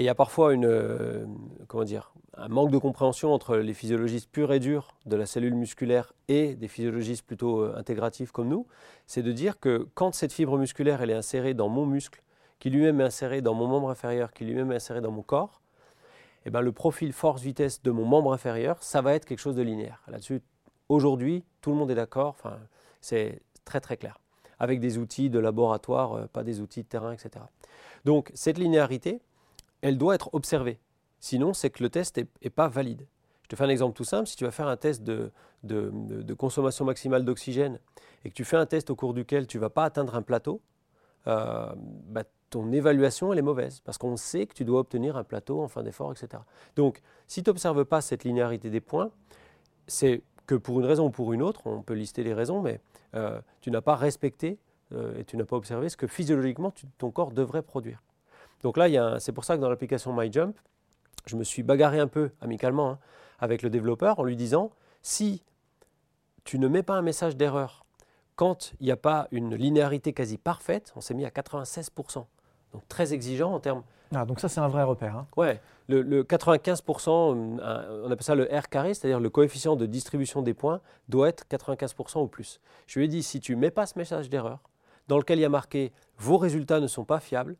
Et 0.00 0.04
il 0.04 0.06
y 0.06 0.08
a 0.08 0.14
parfois 0.14 0.54
euh, 0.54 1.26
un 2.38 2.48
manque 2.48 2.70
de 2.70 2.78
compréhension 2.78 3.34
entre 3.34 3.58
les 3.58 3.74
physiologistes 3.74 4.30
purs 4.30 4.50
et 4.50 4.58
durs 4.58 4.96
de 5.04 5.14
la 5.14 5.26
cellule 5.26 5.52
musculaire 5.52 6.14
et 6.26 6.54
des 6.54 6.68
physiologistes 6.68 7.26
plutôt 7.26 7.60
euh, 7.60 7.74
intégratifs 7.76 8.32
comme 8.32 8.48
nous, 8.48 8.66
c'est 9.06 9.22
de 9.22 9.30
dire 9.30 9.60
que 9.60 9.86
quand 9.92 10.14
cette 10.14 10.32
fibre 10.32 10.56
musculaire 10.56 11.02
elle 11.02 11.10
est 11.10 11.14
insérée 11.14 11.52
dans 11.52 11.68
mon 11.68 11.84
muscle, 11.84 12.22
qui 12.60 12.70
lui-même 12.70 12.98
est 13.02 13.04
inséré 13.04 13.42
dans 13.42 13.52
mon 13.52 13.66
membre 13.66 13.90
inférieur, 13.90 14.32
qui 14.32 14.46
lui-même 14.46 14.72
est 14.72 14.76
inséré 14.76 15.02
dans 15.02 15.10
mon 15.10 15.20
corps, 15.20 15.60
eh 16.46 16.50
ben, 16.50 16.62
le 16.62 16.72
profil 16.72 17.12
force-vitesse 17.12 17.82
de 17.82 17.90
mon 17.90 18.06
membre 18.06 18.32
inférieur, 18.32 18.82
ça 18.82 19.02
va 19.02 19.12
être 19.12 19.26
quelque 19.26 19.40
chose 19.40 19.56
de 19.56 19.62
linéaire. 19.62 20.02
Là-dessus, 20.08 20.40
aujourd'hui, 20.88 21.44
tout 21.60 21.72
le 21.72 21.76
monde 21.76 21.90
est 21.90 21.94
d'accord, 21.94 22.36
c'est 23.02 23.42
très 23.66 23.80
très 23.80 23.98
clair, 23.98 24.18
avec 24.60 24.80
des 24.80 24.96
outils 24.96 25.28
de 25.28 25.38
laboratoire, 25.38 26.14
euh, 26.14 26.26
pas 26.26 26.42
des 26.42 26.62
outils 26.62 26.84
de 26.84 26.88
terrain, 26.88 27.12
etc. 27.12 27.44
Donc 28.06 28.30
cette 28.32 28.56
linéarité, 28.56 29.20
elle 29.82 29.98
doit 29.98 30.14
être 30.14 30.30
observée. 30.32 30.78
Sinon, 31.18 31.52
c'est 31.52 31.70
que 31.70 31.82
le 31.82 31.90
test 31.90 32.16
n'est 32.16 32.50
pas 32.50 32.68
valide. 32.68 33.06
Je 33.42 33.48
te 33.48 33.56
fais 33.56 33.64
un 33.64 33.68
exemple 33.68 33.96
tout 33.96 34.04
simple. 34.04 34.26
Si 34.26 34.36
tu 34.36 34.44
vas 34.44 34.50
faire 34.50 34.68
un 34.68 34.76
test 34.76 35.02
de, 35.02 35.32
consommation 36.38 36.84
maximale 36.84 37.24
d'oxygène 37.24 37.78
et 38.24 38.30
que 38.30 38.34
tu 38.34 38.44
fais 38.44 38.56
un 38.56 38.66
test 38.66 38.90
au 38.90 38.96
cours 38.96 39.12
duquel 39.12 39.46
tu 39.46 39.58
ne 39.58 39.60
vas 39.60 39.70
pas 39.70 39.84
atteindre 39.84 40.14
un 40.14 40.22
plateau, 40.22 40.60
euh, 41.26 41.72
bah, 41.76 42.22
ton 42.48 42.72
évaluation 42.72 43.32
elle 43.32 43.38
est 43.38 43.42
mauvaise 43.42 43.80
parce 43.80 43.98
qu'on 43.98 44.16
sait 44.16 44.46
que 44.46 44.54
tu 44.54 44.64
dois 44.64 44.80
obtenir 44.80 45.16
un 45.16 45.24
plateau 45.24 45.60
en 45.60 45.68
fin 45.68 45.82
d'effort, 45.82 46.12
etc. 46.12 46.42
Donc, 46.76 47.02
si 47.26 47.42
tu 47.42 47.50
n'observes 47.50 47.84
pas 47.84 48.00
cette 48.00 48.24
linéarité 48.24 48.70
des 48.70 48.80
points, 48.80 49.10
c'est 49.86 50.22
que 50.46 50.54
pour 50.54 50.80
une 50.80 50.86
raison 50.86 51.06
ou 51.06 51.10
pour 51.10 51.32
une 51.32 51.42
autre, 51.42 51.62
on 51.66 51.82
peut 51.82 51.94
lister 51.94 52.22
les 52.22 52.34
raisons, 52.34 52.62
mais 52.62 52.80
euh, 53.14 53.40
tu 53.60 53.70
n'as 53.70 53.80
pas 53.80 53.96
respecté 53.96 54.58
euh, 54.92 55.16
et 55.18 55.24
tu 55.24 55.36
n'as 55.36 55.44
pas 55.44 55.56
observé 55.56 55.88
ce 55.88 55.96
que 55.96 56.06
physiologiquement 56.06 56.72
ton 56.98 57.10
corps 57.10 57.32
devrait 57.32 57.62
produire. 57.62 58.02
Donc 58.62 58.76
là, 58.76 59.18
c'est 59.20 59.32
pour 59.32 59.44
ça 59.44 59.56
que 59.56 59.60
dans 59.60 59.70
l'application 59.70 60.12
MyJump, 60.12 60.56
je 61.26 61.36
me 61.36 61.44
suis 61.44 61.62
bagarré 61.62 61.98
un 61.98 62.06
peu 62.06 62.30
amicalement 62.40 62.90
hein, 62.90 62.98
avec 63.38 63.62
le 63.62 63.70
développeur 63.70 64.18
en 64.18 64.24
lui 64.24 64.36
disant 64.36 64.70
si 65.02 65.42
tu 66.44 66.58
ne 66.58 66.68
mets 66.68 66.82
pas 66.82 66.94
un 66.94 67.02
message 67.02 67.36
d'erreur 67.36 67.84
quand 68.40 68.72
il 68.80 68.86
n'y 68.86 68.90
a 68.90 68.96
pas 68.96 69.28
une 69.32 69.54
linéarité 69.54 70.14
quasi 70.14 70.38
parfaite, 70.38 70.94
on 70.96 71.02
s'est 71.02 71.12
mis 71.12 71.26
à 71.26 71.28
96%. 71.28 72.24
Donc 72.72 72.88
très 72.88 73.12
exigeant 73.12 73.52
en 73.52 73.60
termes. 73.60 73.82
Ah, 74.14 74.24
donc 74.24 74.40
ça, 74.40 74.48
c'est 74.48 74.60
un 74.60 74.68
vrai 74.68 74.82
repère. 74.82 75.14
Hein. 75.14 75.26
Ouais, 75.36 75.60
le, 75.88 76.24
95%, 76.24 77.60
euh, 77.60 78.02
on 78.06 78.10
appelle 78.10 78.24
ça 78.24 78.34
le 78.34 78.44
R 78.44 78.68
carré, 78.70 78.94
c'est-à-dire 78.94 79.20
le 79.20 79.28
coefficient 79.28 79.76
de 79.76 79.84
distribution 79.84 80.40
des 80.40 80.54
points, 80.54 80.80
doit 81.08 81.28
être 81.28 81.44
95% 81.50 82.22
ou 82.22 82.28
plus. 82.28 82.60
Je 82.86 82.98
lui 82.98 83.04
ai 83.04 83.08
dit 83.08 83.22
si 83.22 83.40
tu 83.40 83.54
ne 83.54 83.60
mets 83.60 83.70
pas 83.70 83.86
ce 83.86 83.98
message 83.98 84.30
d'erreur, 84.30 84.60
dans 85.06 85.18
lequel 85.18 85.38
il 85.38 85.42
y 85.42 85.44
a 85.44 85.50
marqué 85.50 85.92
vos 86.16 86.38
résultats 86.38 86.80
ne 86.80 86.86
sont 86.86 87.04
pas 87.04 87.20
fiables, 87.20 87.56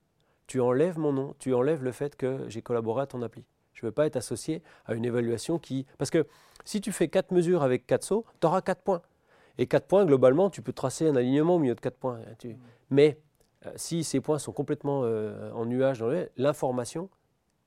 tu 0.50 0.60
enlèves 0.60 0.98
mon 0.98 1.12
nom, 1.12 1.36
tu 1.38 1.54
enlèves 1.54 1.84
le 1.84 1.92
fait 1.92 2.16
que 2.16 2.44
j'ai 2.48 2.60
collaboré 2.60 3.02
à 3.02 3.06
ton 3.06 3.22
appli. 3.22 3.44
Je 3.72 3.86
ne 3.86 3.88
veux 3.88 3.92
pas 3.92 4.06
être 4.06 4.16
associé 4.16 4.64
à 4.84 4.94
une 4.94 5.04
évaluation 5.04 5.60
qui... 5.60 5.86
Parce 5.96 6.10
que 6.10 6.26
si 6.64 6.80
tu 6.80 6.90
fais 6.90 7.06
quatre 7.06 7.30
mesures 7.30 7.62
avec 7.62 7.86
quatre 7.86 8.02
sauts, 8.02 8.24
tu 8.40 8.48
auras 8.48 8.60
quatre 8.60 8.82
points. 8.82 9.00
Et 9.58 9.68
quatre 9.68 9.86
points, 9.86 10.04
globalement, 10.04 10.50
tu 10.50 10.60
peux 10.60 10.72
tracer 10.72 11.06
un 11.06 11.14
alignement 11.14 11.54
au 11.54 11.58
milieu 11.60 11.76
de 11.76 11.80
quatre 11.80 11.98
points. 11.98 12.18
Mais 12.90 13.20
euh, 13.64 13.70
si 13.76 14.02
ces 14.02 14.20
points 14.20 14.40
sont 14.40 14.50
complètement 14.50 15.02
euh, 15.04 15.52
en 15.52 15.66
nuage, 15.66 16.04
l'information 16.36 17.10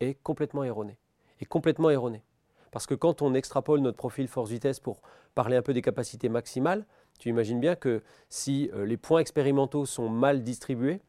est 0.01 0.21
complètement 0.21 0.65
erronée. 0.65 0.97
Est 1.39 1.45
complètement 1.45 1.89
erronée. 1.89 2.25
Parce 2.71 2.85
que 2.85 2.95
quand 2.95 3.21
on 3.21 3.33
extrapole 3.33 3.79
notre 3.79 3.95
profil 3.95 4.27
force-vitesse 4.27 4.81
pour 4.81 4.99
parler 5.35 5.55
un 5.55 5.61
peu 5.61 5.73
des 5.73 5.81
capacités 5.81 6.27
maximales, 6.27 6.85
tu 7.17 7.29
imagines 7.29 7.61
bien 7.61 7.77
que 7.77 8.03
si 8.27 8.69
euh, 8.73 8.85
les 8.85 8.97
points 8.97 9.21
expérimentaux 9.21 9.85
sont 9.85 10.09
mal 10.09 10.43
distribués, 10.43 10.99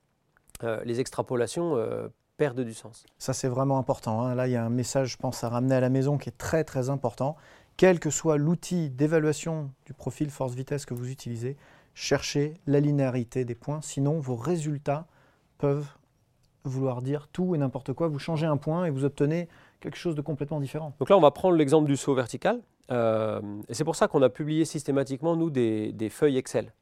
euh, 0.62 0.80
les 0.84 1.00
extrapolations 1.00 1.76
euh, 1.76 2.08
perdent 2.36 2.60
du 2.60 2.74
sens. 2.74 3.04
Ça, 3.18 3.32
c'est 3.32 3.48
vraiment 3.48 3.78
important. 3.78 4.22
hein. 4.22 4.34
Là, 4.34 4.46
il 4.46 4.52
y 4.52 4.56
a 4.56 4.64
un 4.64 4.70
message, 4.70 5.12
je 5.12 5.16
pense, 5.16 5.42
à 5.44 5.48
ramener 5.48 5.74
à 5.74 5.80
la 5.80 5.88
maison 5.88 6.18
qui 6.18 6.28
est 6.28 6.38
très, 6.38 6.64
très 6.64 6.90
important. 6.90 7.36
Quel 7.76 7.98
que 7.98 8.10
soit 8.10 8.36
l'outil 8.36 8.90
d'évaluation 8.90 9.70
du 9.86 9.94
profil 9.94 10.30
force-vitesse 10.30 10.86
que 10.86 10.94
vous 10.94 11.10
utilisez, 11.10 11.56
cherchez 11.94 12.54
la 12.66 12.80
linéarité 12.80 13.44
des 13.44 13.54
points. 13.54 13.80
Sinon, 13.82 14.20
vos 14.20 14.36
résultats 14.36 15.06
peuvent 15.58 15.86
vouloir 16.64 17.02
dire 17.02 17.28
tout 17.28 17.54
et 17.54 17.58
n'importe 17.58 17.92
quoi. 17.92 18.08
Vous 18.08 18.18
changez 18.18 18.46
un 18.46 18.56
point 18.56 18.84
et 18.84 18.90
vous 18.90 19.04
obtenez 19.04 19.48
quelque 19.80 19.96
chose 19.96 20.14
de 20.14 20.22
complètement 20.22 20.60
différent. 20.60 20.94
Donc 20.98 21.10
là, 21.10 21.16
on 21.16 21.20
va 21.20 21.30
prendre 21.30 21.56
l'exemple 21.56 21.86
du 21.86 21.96
saut 21.96 22.14
vertical. 22.14 22.60
Euh, 22.90 23.40
et 23.68 23.74
c'est 23.74 23.84
pour 23.84 23.96
ça 23.96 24.08
qu'on 24.08 24.22
a 24.22 24.28
publié 24.28 24.64
systématiquement, 24.64 25.36
nous, 25.36 25.50
des, 25.50 25.92
des 25.92 26.10
feuilles 26.10 26.36
Excel 26.36 26.72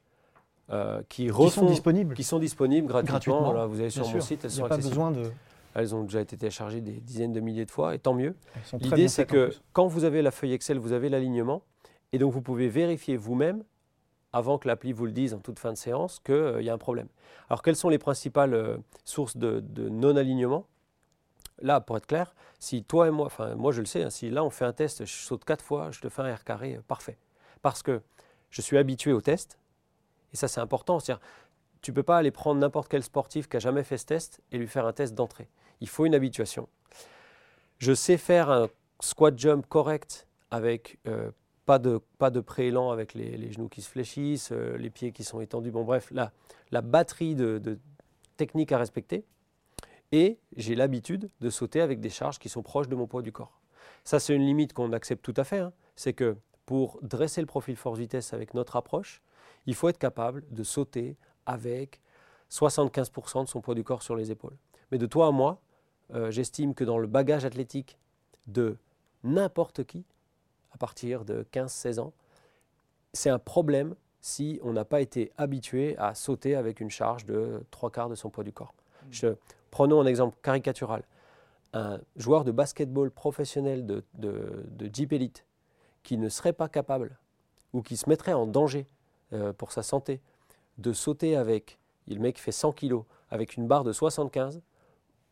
euh, 0.72 1.02
qui, 1.08 1.28
sont 1.28 1.66
disponibles. 1.66 2.14
qui 2.14 2.24
sont 2.24 2.38
disponibles 2.38 2.88
gratuitement. 2.88 3.66
Vous 3.66 3.80
allez 3.80 3.90
sur 3.90 4.02
bien 4.02 4.12
mon 4.12 4.20
sûr. 4.20 4.26
site, 4.26 4.44
elles 4.44 4.50
sont 4.50 4.62
pas 4.62 4.74
accessibles. 4.74 4.90
besoin 4.90 5.10
de. 5.10 5.30
Elles 5.74 5.94
ont 5.94 6.02
déjà 6.02 6.20
été 6.20 6.36
téléchargées 6.36 6.80
des 6.80 7.00
dizaines 7.00 7.32
de 7.32 7.40
milliers 7.40 7.64
de 7.64 7.70
fois, 7.70 7.94
et 7.94 7.98
tant 7.98 8.12
mieux. 8.12 8.34
L'idée, 8.78 9.08
c'est 9.08 9.24
que 9.26 9.50
quand 9.72 9.86
vous 9.86 10.04
avez 10.04 10.20
la 10.20 10.30
feuille 10.30 10.52
Excel, 10.52 10.78
vous 10.78 10.92
avez 10.92 11.08
l'alignement, 11.08 11.62
et 12.12 12.18
donc 12.18 12.32
vous 12.32 12.42
pouvez 12.42 12.68
vérifier 12.68 13.16
vous-même, 13.16 13.64
avant 14.34 14.58
que 14.58 14.68
l'appli 14.68 14.92
vous 14.92 15.06
le 15.06 15.12
dise 15.12 15.34
en 15.34 15.38
toute 15.38 15.58
fin 15.58 15.72
de 15.72 15.78
séance, 15.78 16.20
qu'il 16.24 16.62
y 16.62 16.70
a 16.70 16.74
un 16.74 16.78
problème. 16.78 17.08
Alors, 17.48 17.62
quelles 17.62 17.76
sont 17.76 17.88
les 17.88 17.98
principales 17.98 18.54
euh, 18.54 18.76
sources 19.04 19.36
de, 19.36 19.60
de 19.60 19.88
non-alignement? 19.88 20.66
Là, 21.60 21.80
pour 21.80 21.96
être 21.96 22.06
clair, 22.06 22.34
si 22.58 22.82
toi 22.82 23.08
et 23.08 23.10
moi, 23.10 23.26
enfin 23.26 23.54
moi 23.54 23.72
je 23.72 23.80
le 23.80 23.86
sais, 23.86 24.02
hein, 24.02 24.10
si 24.10 24.30
là 24.30 24.42
on 24.42 24.50
fait 24.50 24.64
un 24.64 24.72
test, 24.72 25.04
je 25.04 25.12
saute 25.12 25.44
quatre 25.44 25.64
fois, 25.64 25.90
je 25.90 26.00
te 26.00 26.08
fais 26.08 26.22
un 26.22 26.34
R 26.34 26.44
carré 26.44 26.76
euh, 26.76 26.80
parfait. 26.86 27.18
Parce 27.60 27.82
que 27.82 28.00
je 28.50 28.62
suis 28.62 28.78
habitué 28.78 29.12
au 29.12 29.20
test, 29.20 29.58
et 30.32 30.36
ça 30.36 30.48
c'est 30.48 30.60
important. 30.60 30.98
Tu 31.00 31.90
ne 31.90 31.94
peux 31.94 32.02
pas 32.02 32.18
aller 32.18 32.30
prendre 32.30 32.60
n'importe 32.60 32.88
quel 32.88 33.02
sportif 33.02 33.48
qui 33.48 33.56
a 33.56 33.60
jamais 33.60 33.82
fait 33.84 33.98
ce 33.98 34.06
test 34.06 34.40
et 34.50 34.58
lui 34.58 34.68
faire 34.68 34.86
un 34.86 34.92
test 34.92 35.14
d'entrée. 35.14 35.48
Il 35.80 35.88
faut 35.88 36.06
une 36.06 36.14
habituation. 36.14 36.68
Je 37.78 37.92
sais 37.92 38.16
faire 38.16 38.50
un 38.50 38.68
squat 39.00 39.36
jump 39.36 39.66
correct 39.66 40.28
avec 40.50 40.98
euh, 41.08 41.30
pas 41.66 41.78
de, 41.78 42.00
pas 42.18 42.30
de 42.30 42.40
préélan 42.40 42.90
avec 42.90 43.14
les, 43.14 43.50
genoux 43.50 43.68
qui 43.68 43.82
se 43.82 43.88
fléchissent, 43.88 44.50
euh, 44.52 44.76
les 44.78 44.90
pieds 44.90 45.12
qui 45.12 45.24
sont 45.24 45.40
étendus. 45.40 45.70
Bon, 45.70 45.84
bref, 45.84 46.10
là, 46.12 46.32
la 46.70 46.82
batterie 46.82 47.34
de, 47.34 47.58
de 47.58 47.78
techniques 48.36 48.72
à 48.72 48.78
respecter. 48.78 49.24
Et 50.12 50.38
j'ai 50.56 50.74
l'habitude 50.74 51.30
de 51.40 51.50
sauter 51.50 51.80
avec 51.80 52.00
des 52.00 52.10
charges 52.10 52.38
qui 52.38 52.48
sont 52.48 52.62
proches 52.62 52.88
de 52.88 52.94
mon 52.94 53.06
poids 53.06 53.22
du 53.22 53.32
corps. 53.32 53.60
Ça, 54.04 54.20
c'est 54.20 54.34
une 54.34 54.44
limite 54.44 54.72
qu'on 54.72 54.92
accepte 54.92 55.24
tout 55.24 55.34
à 55.36 55.44
fait. 55.44 55.58
hein. 55.58 55.72
C'est 55.96 56.12
que 56.12 56.36
pour 56.66 56.98
dresser 57.02 57.40
le 57.40 57.46
profil 57.46 57.76
force-vitesse 57.76 58.32
avec 58.32 58.54
notre 58.54 58.76
approche, 58.76 59.22
il 59.66 59.74
faut 59.74 59.88
être 59.88 59.98
capable 59.98 60.44
de 60.50 60.62
sauter 60.62 61.16
avec 61.46 62.00
75% 62.50 63.44
de 63.44 63.48
son 63.48 63.60
poids 63.60 63.74
du 63.74 63.84
corps 63.84 64.02
sur 64.02 64.16
les 64.16 64.30
épaules. 64.30 64.56
Mais 64.90 64.98
de 64.98 65.06
toi 65.06 65.28
à 65.28 65.30
moi, 65.30 65.60
euh, 66.14 66.30
j'estime 66.30 66.74
que 66.74 66.84
dans 66.84 66.98
le 66.98 67.06
bagage 67.06 67.44
athlétique 67.44 67.98
de 68.46 68.76
n'importe 69.24 69.84
qui, 69.84 70.04
à 70.72 70.78
partir 70.78 71.24
de 71.24 71.46
15-16 71.52 71.98
ans, 72.00 72.12
c'est 73.12 73.30
un 73.30 73.38
problème 73.38 73.94
si 74.20 74.60
on 74.62 74.72
n'a 74.72 74.84
pas 74.84 75.00
été 75.00 75.32
habitué 75.36 75.96
à 75.98 76.14
sauter 76.14 76.54
avec 76.54 76.80
une 76.80 76.90
charge 76.90 77.24
de 77.26 77.62
trois 77.70 77.90
quarts 77.90 78.08
de 78.08 78.14
son 78.14 78.30
poids 78.30 78.44
du 78.44 78.52
corps. 78.52 78.74
Je- 79.10 79.34
prenons 79.70 80.00
un 80.00 80.06
exemple 80.06 80.36
caricatural. 80.42 81.02
Un 81.72 81.98
joueur 82.16 82.44
de 82.44 82.52
basketball 82.52 83.10
professionnel 83.10 83.86
de, 83.86 84.04
de, 84.14 84.64
de 84.68 84.90
Jeep 84.92 85.12
Elite 85.12 85.46
qui 86.02 86.18
ne 86.18 86.28
serait 86.28 86.52
pas 86.52 86.68
capable 86.68 87.16
ou 87.72 87.80
qui 87.82 87.96
se 87.96 88.08
mettrait 88.08 88.34
en 88.34 88.46
danger 88.46 88.86
euh, 89.32 89.52
pour 89.52 89.72
sa 89.72 89.82
santé 89.82 90.20
de 90.78 90.92
sauter 90.92 91.36
avec, 91.36 91.78
le 92.08 92.18
mec 92.18 92.38
fait 92.38 92.52
100 92.52 92.72
kilos, 92.72 93.04
avec 93.30 93.56
une 93.56 93.66
barre 93.66 93.84
de 93.84 93.92
75, 93.92 94.60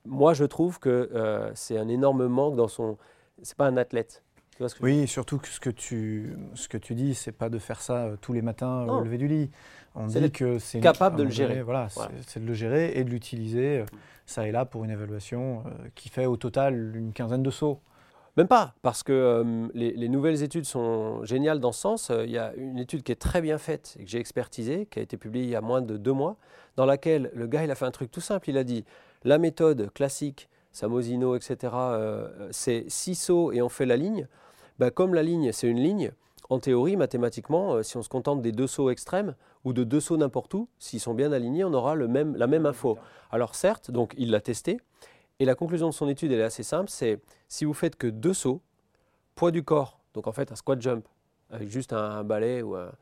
moi 0.07 0.35
je 0.35 0.45
trouve 0.45 0.79
que 0.79 1.11
euh, 1.15 1.51
c'est 1.55 1.79
un 1.79 1.89
énorme 1.89 2.27
manque 2.27 2.57
dans 2.57 2.69
son... 2.69 2.97
C'est 3.43 3.57
pas 3.57 3.67
un 3.67 3.77
athlète. 3.77 4.23
Tu 4.53 4.59
vois 4.59 4.69
ce 4.69 4.75
que 4.75 4.81
je 4.87 4.93
veux 4.93 5.01
Oui, 5.01 5.09
surtout 5.09 5.39
que 5.39 5.49
ce 5.49 5.61
que 5.61 5.71
tu, 5.71 6.37
ce 6.55 6.69
que 6.69 6.77
tu 6.77 6.95
dis, 6.95 7.15
c'est 7.15 7.33
pas 7.33 7.49
de 7.49 7.59
faire 7.59 7.81
ça 7.81 8.05
euh, 8.07 8.17
tous 8.21 8.33
les 8.35 8.43
matins 8.43 8.85
Non. 8.85 8.99
au 8.99 9.05
lever 9.05 9.17
du 9.19 9.29
lit. 9.29 9.51
On 9.95 10.07
dit 10.07 10.31
que 10.31 10.59
c'est 10.59 10.81
capable 10.81 11.17
de 11.17 11.23
le 11.23 11.29
donné, 11.29 11.35
gérer. 11.37 11.63
Voilà, 11.63 11.89
c'est- 11.89 12.01
Voilà. 12.01 12.15
c'est 12.27 12.41
de 12.41 12.47
le 12.47 12.55
gérer 12.55 12.93
et 12.99 13.03
de 13.05 13.11
l'utiliser. 13.11 13.85
Ça 14.27 14.47
et 14.47 14.53
là 14.53 14.65
pour 14.65 14.85
une 14.85 14.91
évaluation 14.91 15.65
qui 15.95 16.09
fait 16.11 16.27
au 16.27 16.37
total 16.37 16.95
une 16.95 17.13
quinzaine 17.13 17.43
de 17.43 17.51
sauts. 17.51 17.81
Même 18.37 18.49
pas, 18.49 18.75
parce 18.83 19.03
que 19.03 19.13
euh, 19.13 19.69
les, 19.75 19.93
les 19.93 20.09
nouvelles 20.09 20.43
études 20.43 20.65
sont 20.65 21.25
géniales 21.25 21.59
dans 21.59 21.73
ce 21.73 21.81
sens. 21.81 22.11
Euh, 22.11 22.25
Il 22.25 22.31
y 22.31 22.39
a 22.39 22.53
une 22.55 22.79
étude 22.79 23.03
qui 23.03 23.13
est 23.13 23.21
très 23.21 23.41
bien 23.41 23.59
faite 23.59 23.97
et 23.99 24.05
que 24.05 24.11
j'ai 24.11 24.19
expertisée, 24.19 24.87
qui 24.87 24.99
a 24.99 25.03
été 25.03 25.17
publiée 25.17 25.45
il 25.45 25.51
y 25.51 25.57
a 25.57 25.61
moins 25.61 25.83
de 25.83 25.97
deux 25.97 26.13
mois, 26.13 26.37
dans 26.77 26.87
laquelle 26.87 27.31
le 27.35 27.47
gars 27.47 27.65
il 27.65 27.71
a 27.71 27.75
fait 27.75 27.87
un 27.87 27.91
truc 27.91 28.11
tout 28.11 28.21
simple. 28.21 28.49
Il 28.49 28.57
a 28.57 28.65
dit 28.65 28.85
la 29.25 29.39
méthode 29.39 29.93
classique, 29.93 30.49
Samosino, 30.73 31.35
etc., 31.35 31.57
euh, 31.75 32.49
c'est 32.53 32.85
six 32.89 33.17
sauts 33.17 33.53
et 33.53 33.63
on 33.63 33.69
fait 33.69 33.87
la 33.87 33.97
ligne. 33.97 34.29
Ben, 34.79 34.91
comme 34.91 35.15
la 35.15 35.23
ligne, 35.23 35.51
c'est 35.53 35.67
une 35.67 35.81
ligne, 35.81 36.13
en 36.49 36.59
théorie, 36.59 36.97
mathématiquement, 36.97 37.83
si 37.83 37.97
on 37.97 38.03
se 38.03 38.09
contente 38.09 38.43
des 38.43 38.53
deux 38.53 38.67
sauts 38.67 38.91
extrêmes 38.91 39.35
ou 39.65 39.73
de 39.73 39.85
deux 39.85 40.01
sauts 40.01 40.17
n'importe 40.17 40.55
où, 40.55 40.69
s'ils 40.79 40.99
sont 40.99 41.15
bien 41.15 41.33
alignés, 41.33 41.65
on 41.65 41.73
aura 41.75 41.95
le 41.95 42.09
même, 42.09 42.35
la 42.37 42.47
même 42.47 42.67
info. 42.67 42.99
Alors 43.31 43.55
certes, 43.55 43.91
donc 43.91 44.15
il 44.17 44.31
l'a 44.31 44.41
testé, 44.41 44.81
et 45.41 45.45
la 45.45 45.55
conclusion 45.57 45.89
de 45.89 45.95
son 45.95 46.09
étude, 46.09 46.31
elle 46.31 46.41
est 46.41 46.45
assez 46.45 46.63
simple, 46.63 46.89
c'est 46.91 47.21
si 47.49 47.65
vous 47.65 47.75
faites 47.75 47.97
que 47.97 48.07
deux 48.07 48.35
sauts, 48.35 48.61
poids 49.35 49.51
du 49.51 49.65
corps, 49.65 49.99
donc 50.15 50.27
en 50.27 50.33
fait 50.33 50.53
un 50.53 50.57
squat 50.57 50.81
jump 50.81 51.07
avec 51.51 51.69
juste 51.69 51.93
un, 51.93 51.99
un 51.99 52.25
balai 52.25 52.63
ou 52.63 52.77
un- 52.77 52.93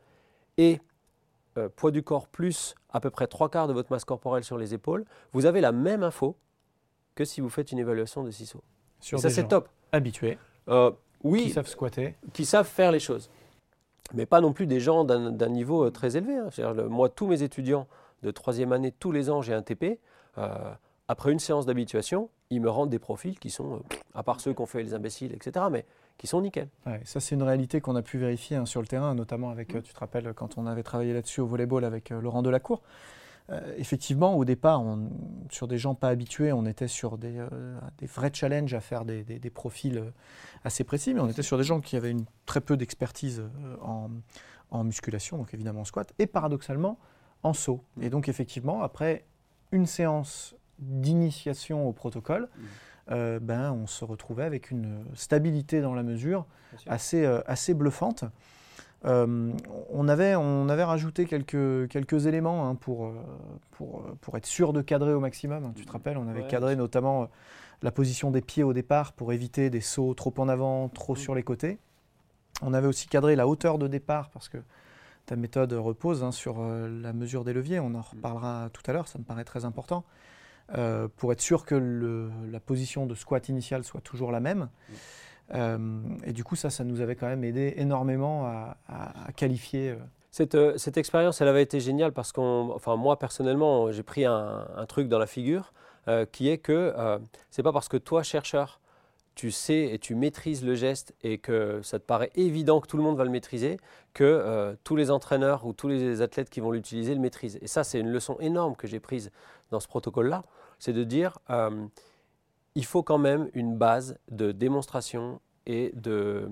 et 0.57 0.79
euh, 1.57 1.69
poids 1.75 1.91
du 1.91 2.01
corps 2.03 2.27
plus 2.27 2.73
à 2.91 2.99
peu 2.99 3.09
près 3.09 3.27
trois 3.27 3.49
quarts 3.49 3.67
de 3.67 3.73
votre 3.73 3.91
masse 3.91 4.05
corporelle 4.05 4.43
sur 4.43 4.57
les 4.57 4.73
épaules, 4.73 5.05
vous 5.33 5.45
avez 5.45 5.61
la 5.61 5.71
même 5.71 6.01
info 6.03 6.35
que 7.15 7.25
si 7.25 7.41
vous 7.41 7.49
faites 7.49 7.71
une 7.71 7.79
évaluation 7.79 8.23
de 8.23 8.31
six 8.31 8.45
sauts. 8.47 8.63
Sur 8.99 9.19
et 9.19 9.21
ça 9.21 9.29
c'est 9.29 9.47
top. 9.47 9.69
Habitués, 9.91 10.37
Euh, 10.69 10.91
oui, 11.23 11.43
qui 11.43 11.49
savent 11.51 11.67
squatter. 11.67 12.15
qui 12.33 12.45
savent 12.45 12.67
faire 12.67 12.91
les 12.91 12.99
choses. 12.99 13.29
Mais 14.13 14.25
pas 14.25 14.39
non 14.41 14.53
plus 14.53 14.65
des 14.67 14.79
gens 14.79 15.03
d'un 15.03 15.49
niveau 15.49 15.85
euh, 15.85 15.91
très 15.91 16.15
élevé. 16.17 16.37
hein. 16.37 16.49
Le- 16.73 16.87
moi, 16.89 17.09
tous 17.09 17.27
mes 17.27 17.43
étudiants 17.43 17.87
de 18.23 18.31
troisième 18.31 18.71
année, 18.71 18.91
tous 18.91 19.11
les 19.11 19.29
ans, 19.29 19.41
j'ai 19.41 19.53
un 19.53 19.61
TP. 19.61 19.99
Euh, 20.37 20.73
après 21.09 21.31
une 21.33 21.39
séance 21.39 21.65
d'habituation, 21.65 22.29
ils 22.51 22.61
me 22.61 22.69
rendent 22.69 22.91
des 22.91 22.99
profils 22.99 23.37
qui 23.39 23.49
sont, 23.49 23.73
euh, 23.77 23.79
à 24.13 24.23
part 24.23 24.39
ceux 24.39 24.53
qu'on 24.53 24.65
fait 24.67 24.83
les 24.83 24.93
imbéciles, 24.93 25.33
etc., 25.33 25.65
mais 25.71 25.85
qui 26.19 26.27
sont 26.27 26.39
nickel. 26.41 26.69
Ouais, 26.85 27.01
ça, 27.03 27.19
c'est 27.19 27.33
une 27.35 27.41
réalité 27.43 27.81
qu'on 27.81 27.95
a 27.95 28.01
pu 28.03 28.17
vérifier 28.19 28.57
hein, 28.57 28.65
sur 28.65 28.79
le 28.81 28.87
terrain, 28.87 29.15
notamment 29.15 29.49
avec, 29.49 29.73
Mm. 29.73 29.77
euh, 29.77 29.81
tu 29.81 29.93
te 29.93 29.99
rappelles, 29.99 30.33
quand 30.35 30.57
on 30.57 30.67
avait 30.67 30.83
travaillé 30.83 31.13
là-dessus 31.13 31.41
au 31.41 31.47
volleyball 31.47 31.83
avec 31.83 32.11
euh, 32.11 32.21
Laurent 32.21 32.41
Delacour. 32.43 32.81
Euh, 33.49 33.73
effectivement, 33.77 34.35
au 34.35 34.45
départ, 34.45 34.83
on- 34.83 35.09
sur 35.49 35.67
des 35.67 35.79
gens 35.79 35.95
pas 35.95 36.09
habitués, 36.09 36.53
on 36.53 36.67
était 36.67 36.87
sur 36.87 37.17
des, 37.17 37.39
euh, 37.39 37.79
des 37.97 38.05
vrais 38.05 38.29
challenges 38.31 38.75
à 38.75 38.79
faire 38.79 39.03
des, 39.05 39.23
des- 39.23 39.39
des 39.39 39.49
profils 39.49 40.03
assez 40.63 40.83
précis, 40.83 41.15
mais 41.15 41.21
on 41.21 41.27
était 41.29 41.41
sur 41.41 41.57
des 41.57 41.63
gens 41.63 41.81
qui 41.81 41.95
avaient 41.97 42.11
une, 42.11 42.25
très 42.45 42.61
peu 42.61 42.77
d'expertise 42.77 43.41
en, 43.81 44.09
en 44.69 44.83
musculation, 44.83 45.37
donc 45.37 45.51
évidemment 45.55 45.81
en 45.81 45.85
squat, 45.85 46.13
et 46.19 46.27
paradoxalement 46.27 46.99
en 47.41 47.53
saut. 47.53 47.83
Et 48.01 48.11
donc, 48.11 48.29
effectivement, 48.29 48.83
après 48.83 49.25
une 49.71 49.87
séance 49.87 50.53
d'initiation 50.79 51.87
au 51.87 51.91
protocole, 51.93 52.49
euh, 53.11 53.39
ben, 53.39 53.71
on 53.71 53.87
se 53.87 54.05
retrouvait 54.05 54.43
avec 54.43 54.71
une 54.71 55.03
stabilité 55.15 55.81
dans 55.81 55.93
la 55.95 56.03
mesure 56.03 56.45
assez, 56.87 57.25
euh, 57.25 57.41
assez 57.47 57.73
bluffante. 57.73 58.23
Euh, 59.05 59.51
on, 59.91 60.07
avait, 60.09 60.35
on 60.35 60.67
avait 60.67 60.83
rajouté 60.83 61.25
quelques, 61.25 61.87
quelques 61.89 62.25
éléments 62.25 62.67
hein, 62.67 62.75
pour, 62.75 63.13
pour, 63.71 64.03
pour 64.21 64.35
être 64.37 64.45
sûr 64.45 64.73
de 64.73 64.81
cadrer 64.81 65.13
au 65.13 65.19
maximum. 65.21 65.63
hein. 65.65 65.73
Tu 65.75 65.85
te 65.85 65.91
rappelles, 65.91 66.17
on 66.17 66.27
avait 66.27 66.41
Ouais, 66.41 66.47
cadré 66.47 66.75
notamment 66.75 67.29
la 67.81 67.91
position 67.91 68.29
des 68.29 68.41
pieds 68.41 68.63
au 68.63 68.73
départ 68.73 69.13
pour 69.13 69.31
éviter 69.31 69.69
des 69.69 69.79
sauts 69.81 70.13
trop 70.13 70.33
en 70.37 70.49
avant, 70.49 70.89
trop 70.89 71.13
Mm. 71.13 71.17
sur 71.17 71.33
les 71.35 71.43
côtés. 71.43 71.77
On 72.61 72.73
avait 72.73 72.87
aussi 72.87 73.07
cadré 73.07 73.37
la 73.37 73.47
hauteur 73.47 73.77
de 73.77 73.87
départ 73.87 74.29
parce 74.31 74.49
que 74.49 74.57
ta 75.25 75.37
méthode 75.37 75.71
repose 75.71 76.21
hein, 76.23 76.33
sur 76.33 76.61
la 76.61 77.13
mesure 77.13 77.45
des 77.45 77.53
leviers. 77.53 77.79
On 77.79 77.95
en 77.95 78.01
reparlera 78.01 78.69
tout 78.73 78.81
à 78.85 78.91
l'heure, 78.91 79.07
ça 79.07 79.17
me 79.17 79.23
paraît 79.23 79.45
très 79.45 79.63
important. 79.63 80.03
Euh, 80.77 81.07
pour 81.17 81.31
être 81.31 81.41
sûr 81.41 81.65
que 81.65 82.29
la 82.51 82.59
position 82.59 83.05
de 83.05 83.15
squat 83.15 83.49
initiale 83.49 83.83
soit 83.83 84.01
toujours 84.01 84.31
la 84.31 84.39
même. 84.39 84.69
Euh, 85.55 85.77
et 86.25 86.31
du 86.31 86.43
coup, 86.43 86.55
ça, 86.55 86.69
ça 86.69 86.83
nous 86.83 87.01
avait 87.01 87.15
quand 87.15 87.27
même 87.27 87.43
aidé 87.43 87.73
énormément 87.77 88.45
à, 88.45 88.77
qualifier. 89.35 89.95
euh, 90.53 90.73
Cette, 90.77 90.97
expérience, 90.97 91.41
elle 91.41 91.47
avait 91.47 91.63
été 91.63 91.79
géniale 91.79 92.11
parce 92.11 92.33
enfin 92.37 92.95
moi 92.97 93.17
personnellement, 93.17 93.91
j'ai 93.91 94.03
pris 94.03 94.25
un, 94.25 94.85
truc 94.87 95.07
dans 95.07 95.19
la 95.19 95.27
figure 95.27 95.73
qui 96.31 96.49
est 96.49 96.57
que 96.57 96.93
c'est 97.51 97.61
pas 97.61 97.71
parce 97.71 97.87
que 97.87 97.97
toi 97.97 98.23
chercheur, 98.23 98.79
tu 99.35 99.51
sais 99.51 99.93
et 99.93 99.99
tu 99.99 100.15
maîtrises 100.15 100.65
le 100.65 100.73
geste 100.73 101.13
et 101.21 101.37
que 101.37 101.81
ça 101.83 101.99
te 101.99 102.03
paraît 102.03 102.31
évident 102.35 102.81
que 102.81 102.87
tout 102.87 102.97
le 102.97 103.03
monde 103.03 103.15
va 103.15 103.23
le 103.23 103.29
maîtriser, 103.29 103.77
que 104.13 104.75
tous 104.83 104.95
les 104.95 105.11
entraîneurs 105.11 105.65
ou 105.65 105.73
tous 105.73 105.87
les 105.87 106.21
athlètes 106.21 106.49
qui 106.49 106.61
vont 106.61 106.71
l'utiliser 106.71 107.13
le 107.13 107.21
maîtrisent. 107.21 107.59
Et 107.61 107.67
ça, 107.67 107.83
c'est 107.83 107.99
une 107.99 108.09
leçon 108.09 108.37
énorme 108.39 108.75
que 108.75 108.87
j'ai 108.87 108.99
prise 108.99 109.31
dans 109.71 109.79
ce 109.79 109.87
protocole-là, 109.87 110.43
c'est 110.79 110.93
de 110.93 111.03
dire, 111.03 111.37
euh, 111.49 111.85
il 112.75 112.85
faut 112.85 113.03
quand 113.03 113.17
même 113.17 113.49
une 113.53 113.77
base 113.77 114.17
de 114.31 114.51
démonstration 114.51 115.41
et 115.65 115.91
de, 115.93 116.49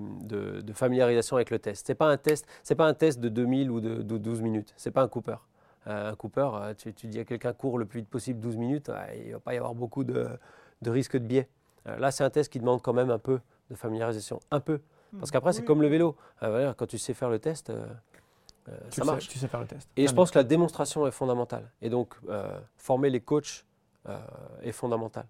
familiarisation 0.74 1.36
avec 1.36 1.50
le 1.50 1.58
test. 1.58 1.86
Ce 1.86 1.92
n'est 1.92 1.96
pas, 1.96 2.06
un 2.06 2.18
test, 2.18 2.46
pas 2.76 2.86
un 2.86 2.94
test 2.94 3.18
de 3.18 3.28
2000 3.28 3.70
ou 3.70 3.80
de, 3.80 4.02
12 4.02 4.42
minutes. 4.42 4.74
Ce 4.76 4.88
n'est 4.88 4.92
pas 4.92 5.02
un 5.02 5.08
Cooper. 5.08 5.38
un 5.86 6.14
Cooper, 6.14 6.50
tu, 6.76 7.06
dis 7.08 7.18
à 7.18 7.24
quelqu'un 7.24 7.52
court 7.52 7.78
le 7.78 7.86
plus 7.86 8.00
vite 8.00 8.08
possible 8.08 8.38
12 8.38 8.56
minutes, 8.56 8.92
il 9.16 9.28
ne 9.28 9.32
va 9.32 9.40
pas 9.40 9.54
y 9.54 9.56
avoir 9.56 9.74
beaucoup 9.74 10.04
de, 10.04 10.28
de 10.82 10.90
risque 10.90 11.16
de 11.16 11.24
biais. 11.24 11.48
là, 11.84 12.10
c'est 12.10 12.22
un 12.22 12.30
test 12.30 12.52
qui 12.52 12.60
demande 12.60 12.82
quand 12.82 12.92
même 12.92 13.10
un 13.10 13.18
peu 13.18 13.40
de 13.70 13.74
familiarisation. 13.74 14.38
Un 14.50 14.60
peu. 14.60 14.80
Parce 15.18 15.30
qu'après, 15.30 15.54
c'est 15.54 15.64
comme 15.64 15.80
le 15.82 15.88
vélo. 15.88 16.14
quand 16.40 16.86
tu 16.86 16.98
sais 16.98 17.14
faire 17.14 17.30
le 17.30 17.38
test, 17.38 17.72
ça 18.90 19.04
marche. 19.04 19.26
tu 19.28 19.38
sais 19.38 19.48
faire 19.48 19.60
le 19.60 19.66
test. 19.66 19.88
Et 19.96 20.06
je 20.06 20.12
pense 20.12 20.30
que 20.30 20.38
la 20.38 20.44
démonstration 20.44 21.06
est 21.06 21.12
fondamentale. 21.12 21.70
Et 21.80 21.88
donc, 21.88 22.14
former 22.76 23.08
les 23.08 23.20
coachs 23.20 23.64
est 24.62 24.72
fondamental. 24.72 25.26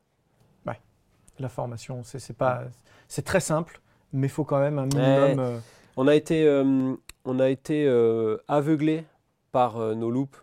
La 1.40 1.48
formation, 1.48 2.02
c'est 2.02 2.36
pas, 2.36 2.64
c'est 3.06 3.24
très 3.24 3.40
simple, 3.40 3.80
mais 4.12 4.26
il 4.26 4.30
faut 4.30 4.44
quand 4.44 4.58
même 4.58 4.78
un 4.78 4.86
minimum. 4.86 5.38
Euh, 5.38 5.58
on 5.96 6.08
a 6.08 6.14
été, 6.14 6.44
euh, 6.44 6.94
on 7.24 7.38
a 7.38 7.48
été 7.48 7.86
euh, 7.86 8.38
aveuglé 8.48 9.04
par 9.52 9.78
nos 9.94 10.10
loupes. 10.10 10.36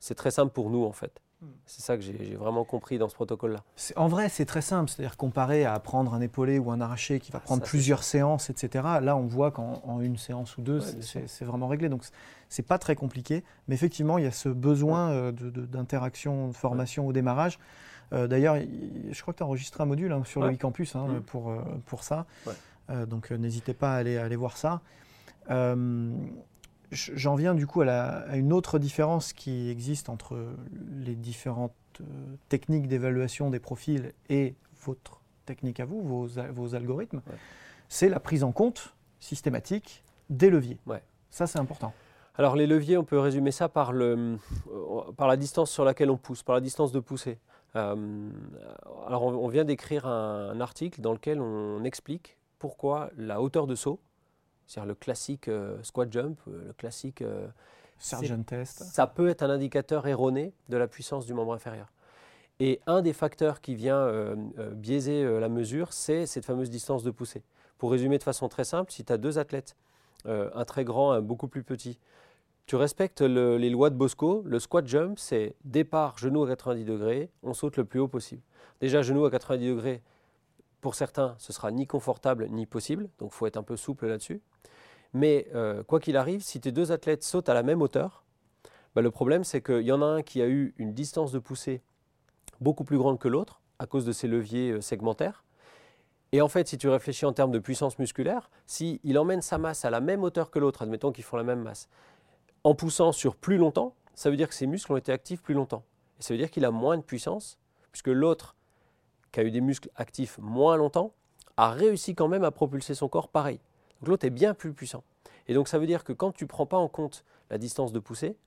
c'est 0.00 0.14
très 0.14 0.30
simple 0.30 0.52
pour 0.52 0.70
nous 0.70 0.84
en 0.84 0.92
fait. 0.92 1.20
Hmm. 1.46 1.50
C'est 1.64 1.82
ça 1.82 1.96
que 1.96 2.02
j'ai 2.02 2.34
vraiment 2.36 2.64
compris 2.64 2.98
dans 2.98 3.08
ce 3.08 3.14
protocole-là. 3.14 3.62
En 3.96 4.08
vrai, 4.08 4.28
c'est 4.28 4.44
très 4.44 4.62
simple. 4.62 4.90
C'est-à-dire 4.90 5.16
comparé 5.16 5.64
à 5.64 5.78
prendre 5.78 6.14
un 6.14 6.20
épaulé 6.20 6.58
ou 6.58 6.70
un 6.70 6.80
arraché 6.80 7.20
qui 7.20 7.32
va 7.32 7.40
prendre 7.40 7.62
plusieurs 7.62 8.02
séances, 8.02 8.50
etc. 8.50 8.84
Là, 9.00 9.16
on 9.16 9.26
voit 9.26 9.50
qu'en 9.50 10.00
une 10.00 10.16
séance 10.16 10.56
ou 10.58 10.62
deux, 10.62 10.80
c'est 10.80 11.44
vraiment 11.44 11.68
réglé. 11.68 11.88
Donc, 11.88 12.02
c'est 12.48 12.66
pas 12.66 12.78
très 12.78 12.94
compliqué. 12.94 13.44
Mais 13.68 13.74
effectivement, 13.74 14.18
il 14.18 14.24
y 14.24 14.28
a 14.28 14.32
ce 14.32 14.48
besoin 14.48 15.32
d'interaction, 15.32 16.48
de, 16.48 16.52
de, 16.52 16.56
formation 16.56 17.06
au 17.06 17.12
démarrage. 17.12 17.58
Euh, 18.12 18.26
d'ailleurs, 18.26 18.56
je 18.56 19.22
crois 19.22 19.32
que 19.34 19.38
tu 19.38 19.42
as 19.42 19.46
enregistré 19.46 19.82
un 19.82 19.86
module 19.86 20.12
hein, 20.12 20.22
sur 20.24 20.42
le 20.42 20.52
e-campus 20.52 20.94
hein, 20.94 21.06
mm. 21.08 21.20
pour, 21.22 21.50
euh, 21.50 21.60
pour 21.86 22.04
ça. 22.04 22.26
Euh, 22.88 23.04
donc 23.04 23.30
n'hésitez 23.30 23.74
pas 23.74 23.94
à 23.94 23.96
aller, 23.96 24.16
aller 24.16 24.36
voir 24.36 24.56
ça. 24.56 24.80
J'en 26.90 27.34
viens 27.34 27.54
du 27.54 27.66
coup 27.66 27.82
à, 27.82 28.36
une 28.36 28.52
autre 28.52 28.78
différence 28.78 29.32
qui 29.32 29.70
existe 29.70 30.08
entre 30.08 30.38
les 31.00 31.14
différentes 31.14 31.72
techniques 32.48 32.86
d'évaluation 32.88 33.50
des 33.50 33.58
profils 33.58 34.12
et 34.28 34.54
votre 34.84 35.20
technique 35.46 35.80
à 35.80 35.84
vous, 35.84 36.02
vos, 36.02 36.28
vos 36.52 36.74
algorithmes. 36.74 37.22
C'est 37.88 38.08
la 38.08 38.20
prise 38.20 38.44
en 38.44 38.52
compte 38.52 38.94
systématique 39.20 40.04
des 40.30 40.50
leviers. 40.50 40.78
Ça, 41.30 41.46
c'est 41.46 41.58
important. 41.58 41.92
Alors 42.38 42.54
les 42.54 42.66
leviers, 42.66 42.98
on 42.98 43.04
peut 43.04 43.18
résumer 43.18 43.50
ça 43.50 43.68
par, 43.68 43.92
le, 43.92 44.38
par 45.16 45.26
la 45.26 45.36
distance 45.36 45.70
sur 45.70 45.84
laquelle 45.84 46.10
on 46.10 46.18
pousse, 46.18 46.42
par 46.42 46.54
la 46.54 46.60
distance 46.60 46.92
de 46.92 47.00
poussée. 47.00 47.38
Euh, 47.76 48.30
alors 49.06 49.22
on, 49.22 49.48
vient 49.48 49.64
d'écrire 49.64 50.06
un, 50.06 50.60
article 50.60 51.00
dans 51.00 51.12
lequel 51.12 51.40
on 51.40 51.84
explique 51.84 52.38
pourquoi 52.58 53.10
la 53.16 53.40
hauteur 53.40 53.66
de 53.66 53.74
saut, 53.74 54.00
c'est-à-dire 54.66 54.88
le 54.88 54.94
classique 54.94 55.48
euh, 55.48 55.82
squat 55.82 56.12
jump, 56.12 56.38
euh, 56.48 56.66
le 56.66 56.72
classique 56.72 57.22
Sergeant 57.98 58.42
test, 58.42 58.82
ça 58.82 59.06
peut 59.06 59.28
être 59.28 59.42
un 59.42 59.50
indicateur 59.50 60.06
erroné 60.06 60.52
de 60.68 60.76
la 60.76 60.86
puissance 60.86 61.24
du 61.24 61.32
membre 61.32 61.54
inférieur. 61.54 61.90
Et 62.60 62.80
un 62.86 63.00
des 63.00 63.12
facteurs 63.12 63.60
qui 63.60 63.74
vient 63.74 64.34
biaiser 64.72 65.24
la 65.40 65.48
mesure, 65.48 65.92
c'est 65.92 66.26
cette 66.26 66.44
fameuse 66.44 66.70
distance 66.70 67.02
de 67.02 67.10
poussée. 67.10 67.42
Pour 67.78 67.90
résumer 67.90 68.16
de 68.18 68.22
façon 68.22 68.48
très 68.48 68.64
simple, 68.64 68.92
si 68.92 69.04
tu 69.04 69.12
as 69.12 69.18
deux 69.18 69.38
athlètes, 69.38 69.76
un 70.26 70.64
très 70.64 70.84
grand, 70.84 71.12
un 71.12 71.20
beaucoup 71.20 71.48
plus 71.48 71.62
petit, 71.62 71.98
tu 72.66 72.76
respectes 72.76 73.20
les 73.20 73.70
lois 73.70 73.90
de 73.90 73.94
Bosco. 73.94 74.42
Le 74.44 74.58
squat 74.58 74.86
jump, 74.86 75.18
c'est 75.18 75.54
départ, 75.64 76.18
genou 76.18 76.44
à 76.44 76.48
90 76.48 76.84
degrés, 76.84 77.30
on 77.42 77.54
saute 77.54 77.76
le 77.76 77.84
plus 77.84 78.00
haut 78.00 78.08
possible. 78.08 78.42
Déjà, 78.80 79.02
genou 79.02 79.24
à 79.24 79.30
90 79.30 79.68
degrés, 79.68 80.02
pour 80.80 80.94
certains, 80.94 81.34
ce 81.38 81.52
sera 81.52 81.70
ni 81.70 81.86
confortable 81.86 82.48
ni 82.50 82.66
possible, 82.66 83.08
donc 83.18 83.30
il 83.32 83.36
faut 83.36 83.46
être 83.46 83.56
un 83.56 83.62
peu 83.62 83.76
souple 83.76 84.06
là-dessus. 84.06 84.40
Mais 85.12 85.48
euh, 85.54 85.82
quoi 85.82 86.00
qu'il 86.00 86.16
arrive, 86.16 86.42
si 86.42 86.60
tes 86.60 86.72
deux 86.72 86.92
athlètes 86.92 87.24
sautent 87.24 87.48
à 87.48 87.54
la 87.54 87.62
même 87.62 87.82
hauteur, 87.82 88.24
bah, 88.94 89.02
le 89.02 89.10
problème 89.10 89.44
c'est 89.44 89.62
qu'il 89.62 89.82
y 89.82 89.92
en 89.92 90.02
a 90.02 90.06
un 90.06 90.22
qui 90.22 90.42
a 90.42 90.48
eu 90.48 90.74
une 90.78 90.92
distance 90.92 91.32
de 91.32 91.38
poussée 91.38 91.82
beaucoup 92.60 92.84
plus 92.84 92.98
grande 92.98 93.18
que 93.18 93.28
l'autre 93.28 93.60
à 93.78 93.86
cause 93.86 94.04
de 94.04 94.12
ses 94.12 94.28
leviers 94.28 94.72
euh, 94.72 94.80
segmentaires. 94.80 95.44
Et 96.32 96.40
en 96.40 96.48
fait, 96.48 96.66
si 96.68 96.76
tu 96.76 96.88
réfléchis 96.88 97.24
en 97.24 97.32
termes 97.32 97.52
de 97.52 97.58
puissance 97.58 97.98
musculaire, 97.98 98.50
s'il 98.66 98.98
il 99.04 99.18
emmène 99.18 99.42
sa 99.42 99.58
masse 99.58 99.84
à 99.84 99.90
la 99.90 100.00
même 100.00 100.22
hauteur 100.24 100.50
que 100.50 100.58
l'autre, 100.58 100.82
admettons 100.82 101.12
qu'ils 101.12 101.24
font 101.24 101.36
la 101.36 101.44
même 101.44 101.62
masse, 101.62 101.88
en 102.64 102.74
poussant 102.74 103.12
sur 103.12 103.36
plus 103.36 103.58
longtemps, 103.58 103.94
ça 104.14 104.28
veut 104.28 104.36
dire 104.36 104.48
que 104.48 104.54
ses 104.54 104.66
muscles 104.66 104.92
ont 104.92 104.96
été 104.96 105.12
actifs 105.12 105.40
plus 105.40 105.54
longtemps. 105.54 105.84
Et 106.18 106.22
ça 106.22 106.34
veut 106.34 106.38
dire 106.38 106.50
qu'il 106.50 106.64
a 106.64 106.70
moins 106.70 106.96
de 106.96 107.02
puissance, 107.02 107.58
puisque 107.92 108.08
l'autre, 108.08 108.56
qui 109.36 109.40
a 109.40 109.44
eu 109.44 109.50
des 109.50 109.60
muscles 109.60 109.90
actifs 109.96 110.38
moins 110.38 110.78
longtemps, 110.78 111.12
a 111.58 111.70
réussi 111.70 112.14
quand 112.14 112.26
même 112.26 112.42
à 112.42 112.50
propulser 112.50 112.94
son 112.94 113.06
corps 113.06 113.28
pareil. 113.28 113.60
Donc 114.00 114.08
l'autre 114.08 114.24
est 114.24 114.30
bien 114.30 114.54
plus 114.54 114.72
puissant. 114.72 115.04
Et 115.46 115.52
donc 115.52 115.68
ça 115.68 115.78
veut 115.78 115.86
dire 115.86 116.04
que 116.04 116.14
quand 116.14 116.32
tu 116.32 116.44
ne 116.44 116.48
prends 116.48 116.64
pas 116.64 116.78
en 116.78 116.88
compte 116.88 117.22
la 117.50 117.58
distance 117.58 117.92
de 117.92 117.98
poussée, 117.98 118.38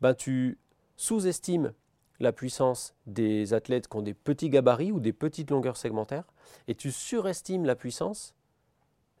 ben 0.00 0.14
tu 0.14 0.56
sous-estimes 0.96 1.72
la 2.20 2.30
puissance 2.30 2.94
des 3.06 3.52
athlètes 3.52 3.88
qui 3.88 3.96
ont 3.96 4.02
des 4.02 4.14
petits 4.14 4.48
gabarits 4.48 4.92
ou 4.92 5.00
des 5.00 5.12
petites 5.12 5.50
longueurs 5.50 5.76
segmentaires, 5.76 6.28
et 6.68 6.76
tu 6.76 6.92
surestimes 6.92 7.64
la 7.64 7.74
puissance 7.74 8.32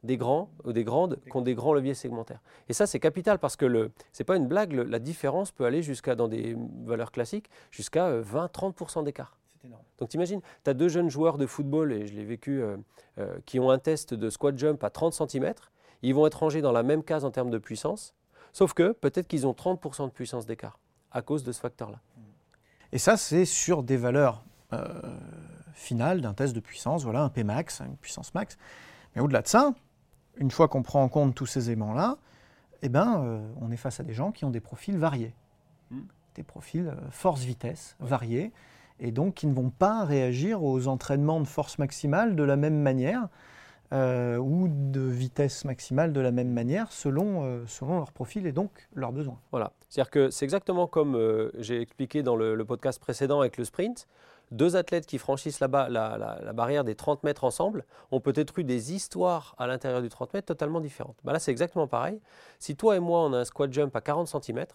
des 0.04 0.18
grands 0.18 0.52
ou 0.62 0.72
des 0.72 0.84
grandes 0.84 1.18
qui 1.24 1.36
ont 1.36 1.42
des 1.42 1.56
grands 1.56 1.74
leviers 1.74 1.94
segmentaires. 1.94 2.40
Et 2.68 2.72
ça, 2.72 2.86
c'est 2.86 3.00
capital 3.00 3.40
parce 3.40 3.56
que 3.56 3.90
ce 4.12 4.22
n'est 4.22 4.24
pas 4.24 4.36
une 4.36 4.46
blague, 4.46 4.72
la 4.72 5.00
différence 5.00 5.50
peut 5.50 5.64
aller 5.64 5.82
jusqu'à, 5.82 6.14
dans 6.14 6.28
des 6.28 6.56
valeurs 6.84 7.10
classiques, 7.10 7.50
jusqu'à 7.72 8.20
20-30% 8.20 9.00
euh, 9.00 9.02
Donc 9.98 10.08
t'imagines, 10.08 10.40
tu 10.64 10.70
as 10.70 10.74
deux 10.74 10.88
jeunes 10.88 11.10
joueurs 11.10 11.38
de 11.38 11.46
football, 11.46 11.92
et 11.92 12.06
je 12.06 12.14
l'ai 12.14 12.24
vécu, 12.24 12.62
euh, 12.62 12.76
euh, 13.18 13.38
qui 13.46 13.58
ont 13.60 13.70
un 13.70 13.78
test 13.78 14.14
de 14.14 14.30
squat 14.30 14.56
jump 14.56 14.82
à 14.84 14.90
30 14.90 15.12
cm. 15.12 15.54
Ils 16.02 16.14
vont 16.14 16.26
être 16.26 16.38
rangés 16.38 16.62
dans 16.62 16.72
la 16.72 16.82
même 16.82 17.02
case 17.02 17.24
en 17.24 17.30
termes 17.30 17.50
de 17.50 17.58
puissance, 17.58 18.14
sauf 18.52 18.72
que 18.72 18.92
peut-être 18.92 19.26
qu'ils 19.26 19.46
ont 19.46 19.52
30% 19.52 20.06
de 20.06 20.12
puissance 20.12 20.46
d'écart 20.46 20.78
à 21.10 21.22
cause 21.22 21.42
de 21.42 21.52
ce 21.52 21.60
facteur-là. 21.60 22.00
Et 22.92 22.98
ça, 22.98 23.16
c'est 23.16 23.44
sur 23.44 23.82
des 23.82 23.96
valeurs 23.96 24.44
finales 25.74 26.20
d'un 26.20 26.34
test 26.34 26.54
de 26.54 26.60
puissance, 26.60 27.04
voilà, 27.04 27.22
un 27.22 27.28
Pmax, 27.28 27.80
une 27.80 27.96
puissance 27.96 28.34
max. 28.34 28.58
Mais 29.14 29.22
au-delà 29.22 29.42
de 29.42 29.48
ça, 29.48 29.72
une 30.36 30.50
fois 30.50 30.68
qu'on 30.68 30.82
prend 30.82 31.02
en 31.02 31.08
compte 31.08 31.34
tous 31.34 31.46
ces 31.46 31.70
éléments-là, 31.70 32.18
eh 32.82 32.88
ben, 32.88 33.22
euh, 33.24 33.52
on 33.60 33.70
est 33.70 33.76
face 33.76 34.00
à 34.00 34.04
des 34.04 34.12
gens 34.12 34.32
qui 34.32 34.44
ont 34.44 34.50
des 34.50 34.60
profils 34.60 34.96
variés, 34.96 35.34
hmm. 35.90 36.02
des 36.34 36.42
profils 36.42 36.88
euh, 36.88 37.10
force-vitesse 37.10 37.96
variés, 38.00 38.52
et 39.00 39.12
donc 39.12 39.34
qui 39.34 39.46
ne 39.46 39.54
vont 39.54 39.70
pas 39.70 40.04
réagir 40.04 40.62
aux 40.62 40.88
entraînements 40.88 41.40
de 41.40 41.46
force 41.46 41.78
maximale 41.78 42.36
de 42.36 42.42
la 42.42 42.56
même 42.56 42.80
manière 42.80 43.28
euh, 43.92 44.36
ou 44.36 44.68
de 44.68 45.00
vitesse 45.00 45.64
maximale 45.64 46.12
de 46.12 46.20
la 46.20 46.30
même 46.30 46.52
manière 46.52 46.92
selon, 46.92 47.64
selon 47.66 47.98
leur 47.98 48.12
profil 48.12 48.46
et 48.46 48.52
donc 48.52 48.70
leurs 48.94 49.12
besoins. 49.12 49.38
Voilà, 49.50 49.72
c'est-à-dire 49.88 50.10
que 50.10 50.30
c'est 50.30 50.44
exactement 50.44 50.86
comme 50.86 51.50
j'ai 51.58 51.80
expliqué 51.80 52.22
dans 52.22 52.36
le, 52.36 52.62
podcast 52.64 53.00
précédent 53.00 53.40
avec 53.40 53.56
le 53.56 53.64
sprint 53.64 54.06
deux 54.50 54.76
athlètes 54.76 55.06
qui 55.06 55.18
franchissent 55.18 55.60
la, 55.60 55.68
la, 55.88 56.52
barrière 56.52 56.84
des 56.84 56.94
30 56.94 57.22
mètres 57.24 57.44
ensemble 57.44 57.84
ont 58.10 58.20
peut-être 58.20 58.58
eu 58.58 58.64
des 58.64 58.94
histoires 58.94 59.54
à 59.58 59.66
l'intérieur 59.66 60.02
du 60.02 60.08
30 60.08 60.34
mètres 60.34 60.46
totalement 60.46 60.80
différentes. 60.80 61.16
Bah 61.24 61.32
là, 61.32 61.38
c'est 61.38 61.50
exactement 61.50 61.86
pareil. 61.86 62.20
Si 62.58 62.76
toi 62.76 62.96
et 62.96 63.00
moi, 63.00 63.20
on 63.20 63.32
a 63.32 63.38
un 63.38 63.44
squat 63.44 63.72
jump 63.72 63.94
à 63.94 64.00
40 64.00 64.28
cm, 64.28 64.66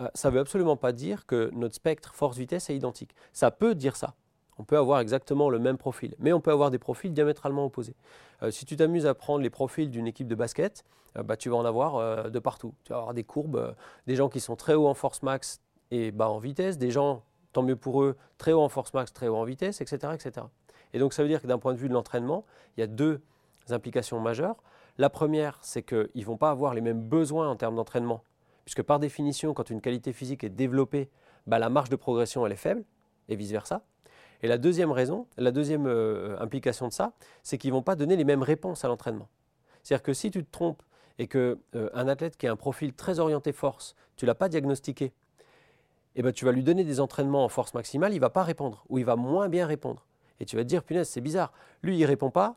euh, 0.00 0.08
ça 0.14 0.28
ne 0.28 0.34
veut 0.34 0.40
absolument 0.40 0.76
pas 0.76 0.92
dire 0.92 1.26
que 1.26 1.50
notre 1.54 1.74
spectre 1.74 2.14
force-vitesse 2.14 2.70
est 2.70 2.76
identique. 2.76 3.14
Ça 3.32 3.50
peut 3.50 3.74
dire 3.74 3.96
ça. 3.96 4.14
On 4.58 4.64
peut 4.64 4.76
avoir 4.76 5.00
exactement 5.00 5.50
le 5.50 5.58
même 5.58 5.78
profil, 5.78 6.14
mais 6.18 6.32
on 6.32 6.40
peut 6.40 6.50
avoir 6.50 6.70
des 6.70 6.78
profils 6.78 7.12
diamétralement 7.12 7.64
opposés. 7.64 7.94
Euh, 8.42 8.50
si 8.50 8.64
tu 8.64 8.76
t'amuses 8.76 9.06
à 9.06 9.14
prendre 9.14 9.40
les 9.42 9.50
profils 9.50 9.90
d'une 9.90 10.06
équipe 10.06 10.26
de 10.26 10.34
basket, 10.34 10.84
euh, 11.16 11.22
bah, 11.22 11.36
tu 11.36 11.48
vas 11.48 11.56
en 11.56 11.64
avoir 11.64 12.30
de 12.30 12.38
partout. 12.38 12.74
Tu 12.84 12.92
vas 12.92 12.98
avoir 12.98 13.14
des 13.14 13.24
courbes, 13.24 13.74
des 14.06 14.16
gens 14.16 14.28
qui 14.28 14.40
sont 14.40 14.56
très 14.56 14.74
hauts 14.74 14.88
en 14.88 14.94
force 14.94 15.22
max 15.22 15.60
et 15.90 16.10
bas 16.10 16.28
en 16.28 16.38
vitesse, 16.38 16.78
des 16.78 16.90
gens 16.90 17.22
tant 17.52 17.62
mieux 17.62 17.76
pour 17.76 18.02
eux, 18.02 18.16
très 18.36 18.52
haut 18.52 18.60
en 18.60 18.68
force 18.68 18.92
max, 18.94 19.12
très 19.12 19.28
haut 19.28 19.36
en 19.36 19.44
vitesse, 19.44 19.80
etc. 19.80 20.12
etc. 20.14 20.46
Et 20.92 20.98
donc 20.98 21.12
ça 21.12 21.22
veut 21.22 21.28
dire 21.28 21.40
que 21.40 21.46
d'un 21.46 21.58
point 21.58 21.72
de 21.72 21.78
vue 21.78 21.88
de 21.88 21.94
l'entraînement, 21.94 22.44
il 22.76 22.80
y 22.80 22.82
a 22.82 22.86
deux 22.86 23.20
implications 23.70 24.20
majeures. 24.20 24.56
La 24.98 25.10
première, 25.10 25.58
c'est 25.62 25.82
qu'ils 25.82 26.08
ne 26.14 26.24
vont 26.24 26.36
pas 26.36 26.50
avoir 26.50 26.74
les 26.74 26.80
mêmes 26.80 27.00
besoins 27.00 27.48
en 27.48 27.56
termes 27.56 27.76
d'entraînement, 27.76 28.22
puisque 28.68 28.82
par 28.82 28.98
définition, 28.98 29.54
quand 29.54 29.70
une 29.70 29.80
qualité 29.80 30.12
physique 30.12 30.44
est 30.44 30.50
développée, 30.50 31.08
bah, 31.46 31.58
la 31.58 31.70
marge 31.70 31.88
de 31.88 31.96
progression 31.96 32.46
est 32.46 32.54
faible, 32.54 32.84
et 33.30 33.34
vice-versa. 33.34 33.82
Et 34.42 34.46
la 34.46 34.58
deuxième 34.58 34.90
raison, 34.90 35.26
la 35.38 35.52
deuxième 35.52 35.86
euh, 35.86 36.38
implication 36.38 36.86
de 36.86 36.92
ça, 36.92 37.14
c'est 37.42 37.56
qu'ils 37.56 37.70
ne 37.70 37.76
vont 37.76 37.82
pas 37.82 37.96
donner 37.96 38.14
les 38.14 38.24
mêmes 38.24 38.42
réponses 38.42 38.84
à 38.84 38.88
l'entraînement. 38.88 39.30
C'est-à-dire 39.82 40.02
que 40.02 40.12
si 40.12 40.30
tu 40.30 40.44
te 40.44 40.50
trompes 40.52 40.82
et 41.18 41.28
qu'un 41.28 41.56
euh, 41.76 41.88
athlète 41.94 42.36
qui 42.36 42.46
a 42.46 42.52
un 42.52 42.56
profil 42.56 42.92
très 42.92 43.20
orienté 43.20 43.52
force, 43.52 43.96
tu 44.16 44.26
ne 44.26 44.28
l'as 44.28 44.34
pas 44.34 44.50
diagnostiqué 44.50 45.14
eh 46.16 46.22
ben, 46.22 46.34
tu 46.34 46.44
vas 46.44 46.52
lui 46.52 46.62
donner 46.62 46.84
des 46.84 47.00
entraînements 47.00 47.46
en 47.46 47.48
force 47.48 47.72
maximale, 47.72 48.12
il 48.12 48.16
ne 48.16 48.20
va 48.20 48.28
pas 48.28 48.42
répondre, 48.42 48.84
ou 48.90 48.98
il 48.98 49.04
va 49.06 49.16
moins 49.16 49.48
bien 49.48 49.66
répondre. 49.66 50.04
Et 50.40 50.44
tu 50.44 50.56
vas 50.56 50.62
te 50.62 50.68
dire, 50.68 50.82
punaise, 50.82 51.08
c'est 51.08 51.22
bizarre. 51.22 51.54
Lui, 51.82 51.96
il 51.96 52.04
répond 52.04 52.30
pas, 52.30 52.56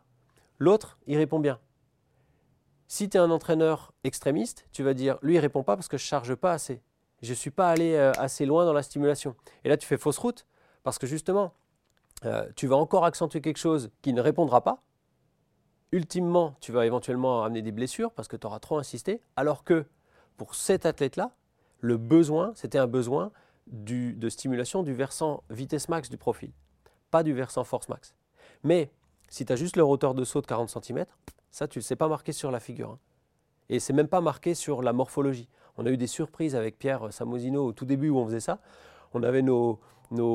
l'autre, 0.60 1.00
il 1.08 1.16
répond 1.16 1.40
bien. 1.40 1.58
Si 2.94 3.08
tu 3.08 3.16
es 3.16 3.22
un 3.22 3.32
entraîneur 3.32 3.94
extrémiste, 4.04 4.68
tu 4.74 4.84
vas 4.84 4.94
dire, 4.94 5.18
lui, 5.22 5.36
il 5.36 5.40
répond 5.40 5.64
pas 5.64 5.78
parce 5.78 5.88
que 5.88 5.96
je 5.96 6.04
charge 6.04 6.36
pas 6.36 6.52
assez. 6.52 6.82
Je 7.22 7.30
ne 7.30 7.36
suis 7.36 7.50
pas 7.50 7.70
allé 7.70 7.94
euh, 7.94 8.12
assez 8.18 8.46
loin 8.46 8.66
dans 8.66 8.74
la 8.74 8.84
stimulation. 8.84 9.34
Et 9.64 9.70
là, 9.70 9.78
tu 9.78 9.88
fais 9.88 9.98
fausse 9.98 10.18
route, 10.18 10.46
parce 10.84 11.00
que 11.00 11.08
justement, 11.08 11.54
euh, 12.26 12.46
tu 12.58 12.68
vas 12.68 12.76
encore 12.76 13.06
accentuer 13.06 13.40
quelque 13.40 13.60
chose 13.60 13.92
qui 14.02 14.12
ne 14.12 14.20
répondra 14.20 14.62
pas, 14.62 14.84
ultimement, 15.94 16.58
tu 16.60 16.74
vas 16.74 16.86
éventuellement 16.86 17.46
amener 17.46 17.62
des 17.62 17.72
blessures 17.72 18.12
parce 18.12 18.28
que 18.28 18.36
tu 18.36 18.46
auras 18.46 18.60
trop 18.60 18.78
insisté, 18.78 19.22
alors 19.38 19.64
que 19.64 19.86
pour 20.36 20.54
cet 20.54 20.86
athlète-là, 20.86 21.32
le 21.80 21.96
besoin, 21.96 22.52
c'était 22.56 22.78
un 22.78 22.88
besoin 22.88 23.32
de 23.68 24.28
stimulation 24.28 24.84
du 24.84 24.94
versant 24.94 25.46
vitesse 25.50 25.88
max 25.88 26.10
du 26.10 26.18
profil, 26.18 26.52
pas 27.10 27.24
du 27.24 27.32
versant 27.32 27.64
force 27.64 27.88
max. 27.88 28.16
Mais 28.64 28.92
si 29.30 29.46
tu 29.46 29.54
as 29.54 29.56
juste 29.56 29.78
le 29.78 29.84
rotor 29.84 30.14
de 30.14 30.26
saut 30.26 30.42
de 30.42 30.48
40 30.48 30.84
cm, 30.84 31.06
ça, 31.52 31.68
tu 31.68 31.80
ne 31.80 31.84
sais 31.84 31.96
pas 31.96 32.08
marqué 32.08 32.32
sur 32.32 32.50
la 32.50 32.60
figure. 32.60 32.92
Hein. 32.92 33.00
Et 33.70 33.80
c'est 33.80 33.94
même 33.94 34.08
pas 34.08 34.22
marqué 34.22 34.54
sur 34.54 34.82
la 34.82 34.94
morphologie. 34.94 35.48
On 35.78 35.86
a 35.86 35.90
eu 35.90 35.98
des 35.98 36.08
surprises 36.08 36.56
avec 36.56 36.78
Pierre 36.78 37.12
Samosino 37.12 37.66
au 37.66 37.72
tout 37.74 37.86
début 37.86 38.10
où 38.10 38.18
on 38.18 38.26
faisait 38.26 38.40
ça. 38.40 38.60
On 39.14 39.24
avait 39.24 39.42
nos, 39.42 39.80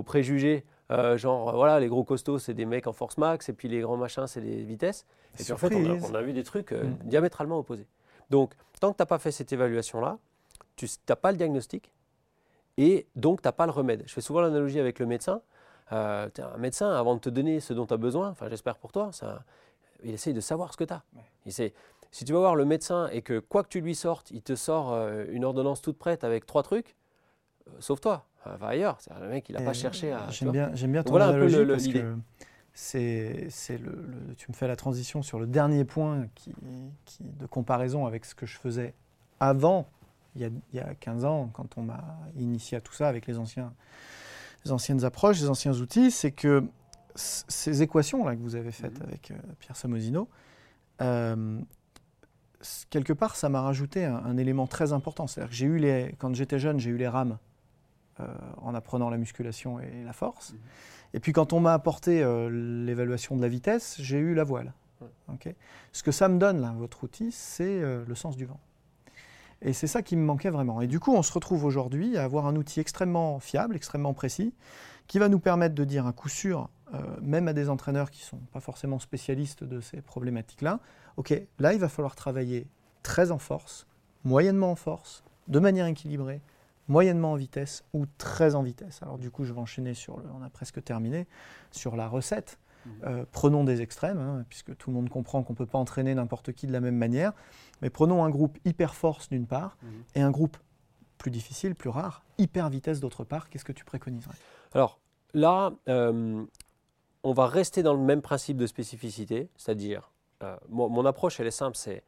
préjugés, 0.04 0.64
euh, 0.90 1.16
genre 1.16 1.54
voilà, 1.54 1.80
les 1.80 1.88
gros 1.88 2.04
costauds, 2.04 2.38
c'est 2.38 2.54
des 2.54 2.64
mecs 2.64 2.86
en 2.86 2.92
force 2.92 3.18
max, 3.18 3.48
et 3.48 3.52
puis 3.52 3.68
les 3.68 3.80
grands 3.80 3.96
machins, 3.96 4.26
c'est 4.26 4.40
des 4.40 4.62
vitesses. 4.62 5.06
Et 5.38 5.42
puis 5.42 5.52
en 5.52 5.56
fait, 5.56 5.74
on 5.74 6.14
a, 6.14 6.22
vu 6.22 6.32
des 6.32 6.44
trucs 6.44 6.72
euh, 6.72 6.84
mm. 6.84 6.98
diamétralement 7.04 7.58
opposés. 7.58 7.86
Donc, 8.30 8.54
tant 8.80 8.92
que 8.92 8.96
tu 8.96 9.02
n'as 9.02 9.06
pas 9.06 9.18
fait 9.18 9.32
cette 9.32 9.52
évaluation-là, 9.52 10.18
tu 10.76 10.86
n'as 11.08 11.16
pas 11.16 11.30
le 11.30 11.36
diagnostic, 11.36 11.92
et 12.78 13.06
donc 13.16 13.42
tu 13.42 13.48
n'as 13.48 13.52
pas 13.52 13.66
le 13.66 13.72
remède. 13.72 14.02
Je 14.06 14.12
fais 14.12 14.20
souvent 14.20 14.40
l'analogie 14.40 14.80
avec 14.80 14.98
le 14.98 15.06
médecin. 15.06 15.40
Euh, 15.92 16.28
un 16.38 16.58
médecin, 16.58 16.90
avant 16.90 17.14
de 17.14 17.20
te 17.20 17.28
donner 17.28 17.60
ce 17.60 17.72
dont 17.72 17.86
tu 17.86 17.94
as 17.94 17.98
besoin, 17.98 18.30
enfin 18.30 18.48
j'espère 18.48 18.76
pour 18.76 18.92
toi, 18.92 19.10
ça, 19.12 19.44
il 20.04 20.14
essaye 20.14 20.34
de 20.34 20.40
savoir 20.40 20.72
ce 20.72 20.76
que 20.76 20.84
tu 20.84 20.92
as. 20.92 21.02
si 21.46 22.24
tu 22.24 22.32
vas 22.32 22.38
voir 22.38 22.56
le 22.56 22.64
médecin 22.64 23.08
et 23.12 23.22
que 23.22 23.38
quoi 23.38 23.62
que 23.62 23.68
tu 23.68 23.80
lui 23.80 23.94
sortes, 23.94 24.30
il 24.30 24.42
te 24.42 24.54
sort 24.54 24.92
euh, 24.92 25.24
une 25.30 25.44
ordonnance 25.44 25.82
toute 25.82 25.98
prête 25.98 26.24
avec 26.24 26.46
trois 26.46 26.62
trucs, 26.62 26.96
euh, 27.68 27.70
sauve-toi, 27.80 28.26
va 28.44 28.68
ailleurs. 28.68 28.98
Le 29.20 29.28
mec, 29.28 29.48
il 29.48 29.56
n'a 29.56 29.62
pas 29.62 29.72
cherché 29.72 30.12
à. 30.12 30.28
J'aime 30.30 30.52
bien, 30.52 30.70
j'aime 30.74 30.92
bien 30.92 31.02
ton 31.02 31.10
voilà 31.10 31.28
analogie 31.28 31.64
parce 31.66 31.88
que 31.88 32.16
c'est, 32.72 33.78
le, 33.78 34.34
tu 34.36 34.50
me 34.50 34.54
fais 34.54 34.68
la 34.68 34.76
transition 34.76 35.22
sur 35.22 35.40
le 35.40 35.46
dernier 35.46 35.84
point 35.84 36.28
qui, 36.34 36.52
de 37.20 37.46
comparaison 37.46 38.06
avec 38.06 38.24
ce 38.24 38.34
que 38.34 38.46
je 38.46 38.56
faisais 38.56 38.94
avant, 39.40 39.88
il 40.34 40.42
y 40.42 40.44
a, 40.44 40.48
il 40.72 40.76
y 40.76 40.80
a 40.80 40.94
15 40.94 41.24
ans, 41.24 41.50
quand 41.52 41.78
on 41.78 41.82
m'a 41.82 42.04
initié 42.36 42.78
à 42.78 42.80
tout 42.80 42.92
ça 42.92 43.08
avec 43.08 43.26
les 43.26 43.38
anciens 43.38 43.72
les 44.66 44.72
anciennes 44.72 45.04
approches, 45.04 45.40
les 45.40 45.48
anciens 45.48 45.74
outils, 45.74 46.10
c'est 46.10 46.32
que 46.32 46.64
ces 47.16 47.82
équations-là 47.82 48.36
que 48.36 48.40
vous 48.40 48.56
avez 48.56 48.72
faites 48.72 48.98
mhm. 48.98 49.06
avec 49.06 49.30
euh, 49.30 49.36
Pierre 49.58 49.76
Samosino, 49.76 50.28
euh, 51.00 51.60
quelque 52.90 53.12
part, 53.12 53.36
ça 53.36 53.48
m'a 53.48 53.60
rajouté 53.60 54.04
un, 54.04 54.36
élément 54.36 54.66
très 54.66 54.92
important. 54.92 55.26
C'est-à-dire 55.26 55.50
que 55.50 55.56
j'ai 55.56 55.66
eu 55.66 55.78
les, 55.78 56.14
quand 56.18 56.34
j'étais 56.34 56.58
jeune, 56.58 56.80
j'ai 56.80 56.90
eu 56.90 56.96
les 56.96 57.08
rames 57.08 57.38
euh, 58.20 58.26
en 58.62 58.74
apprenant 58.74 59.10
la 59.10 59.18
musculation 59.18 59.80
et 59.80 60.04
la 60.04 60.12
force. 60.12 60.52
Mhm. 60.52 60.58
Et 61.14 61.20
puis 61.20 61.32
quand 61.32 61.52
on 61.52 61.60
m'a 61.60 61.72
apporté 61.72 62.20
l'évaluation 62.50 63.36
de 63.36 63.42
la 63.42 63.48
vitesse, 63.48 63.96
j'ai 64.00 64.18
eu 64.18 64.34
la 64.34 64.44
voile. 64.44 64.72
Ce 65.92 66.02
que 66.02 66.12
ça 66.12 66.28
me 66.28 66.38
donne, 66.38 66.60
là, 66.60 66.74
votre 66.76 67.04
outil, 67.04 67.32
c'est 67.32 67.80
le 67.80 68.14
sens 68.14 68.36
du 68.36 68.44
vent. 68.44 68.60
Et 69.62 69.72
c'est 69.72 69.86
ça 69.86 70.02
qui 70.02 70.16
me 70.16 70.24
manquait 70.24 70.50
vraiment. 70.50 70.80
Et 70.82 70.86
du 70.86 71.00
coup, 71.00 71.14
on 71.14 71.22
se 71.22 71.32
retrouve 71.32 71.64
aujourd'hui 71.64 72.18
à 72.18 72.24
avoir 72.24 72.46
un 72.46 72.56
outil 72.56 72.80
extrêmement 72.80 73.38
fiable, 73.40 73.76
extrêmement 73.76 74.12
précis, 74.12 74.52
qui 75.06 75.18
va 75.18 75.28
nous 75.28 75.38
permettre 75.38 75.74
de 75.74 75.84
dire 75.84 76.06
à 76.06 76.12
coup 76.12 76.28
sûr, 76.28 76.68
euh, 76.94 76.98
même 77.20 77.48
à 77.48 77.52
des 77.52 77.68
entraîneurs 77.68 78.10
qui 78.10 78.22
ne 78.22 78.26
sont 78.26 78.40
pas 78.52 78.60
forcément 78.60 78.98
spécialistes 78.98 79.64
de 79.64 79.80
ces 79.80 80.00
problématiques-là, 80.00 80.80
OK, 81.16 81.34
là, 81.58 81.72
il 81.72 81.80
va 81.80 81.88
falloir 81.88 82.14
travailler 82.14 82.68
très 83.02 83.30
en 83.30 83.38
force, 83.38 83.86
moyennement 84.24 84.70
en 84.70 84.76
force, 84.76 85.24
de 85.48 85.58
manière 85.58 85.86
équilibrée, 85.86 86.40
moyennement 86.88 87.32
en 87.32 87.36
vitesse 87.36 87.84
ou 87.92 88.06
très 88.18 88.54
en 88.54 88.62
vitesse. 88.62 89.02
Alors 89.02 89.18
du 89.18 89.30
coup, 89.30 89.44
je 89.44 89.52
vais 89.52 89.60
enchaîner 89.60 89.94
sur 89.94 90.18
le, 90.18 90.24
on 90.38 90.42
a 90.42 90.50
presque 90.50 90.82
terminé, 90.82 91.26
sur 91.70 91.96
la 91.96 92.08
recette. 92.08 92.58
Euh, 93.02 93.24
prenons 93.32 93.64
des 93.64 93.82
extrêmes, 93.82 94.18
hein, 94.18 94.44
puisque 94.48 94.76
tout 94.76 94.90
le 94.90 94.94
monde 94.94 95.08
comprend 95.08 95.42
qu'on 95.42 95.54
ne 95.54 95.58
peut 95.58 95.66
pas 95.66 95.78
entraîner 95.78 96.14
n'importe 96.14 96.52
qui 96.52 96.68
de 96.68 96.72
la 96.72 96.80
même 96.80 96.96
manière. 96.96 97.32
Mais 97.82 97.90
prenons 97.90 98.24
un 98.24 98.30
groupe 98.30 98.58
hyper 98.64 98.94
force 98.94 99.28
d'une 99.28 99.46
part 99.46 99.76
mhm. 99.82 99.90
et 100.14 100.20
un 100.20 100.30
groupe 100.30 100.56
plus 101.18 101.32
difficile, 101.32 101.74
plus 101.74 101.90
rare, 101.90 102.22
hyper 102.38 102.68
vitesse 102.68 103.00
d'autre 103.00 103.24
part. 103.24 103.48
Qu'est-ce 103.48 103.64
que 103.64 103.72
tu 103.72 103.84
préconiserais? 103.84 104.36
Alors 104.72 105.00
là, 105.34 105.72
euh, 105.88 106.44
on 107.26 107.32
va 107.32 107.46
rester 107.46 107.82
dans 107.82 107.94
le 107.94 108.00
même 108.00 108.22
principe 108.22 108.56
de 108.56 108.66
spécificité, 108.66 109.48
c'est-à-dire, 109.56 110.10
euh, 110.42 110.56
mon, 110.68 111.04
approche, 111.06 111.40
elle 111.40 111.46
est 111.46 111.50
simple, 111.50 111.76
c'est 111.76 112.02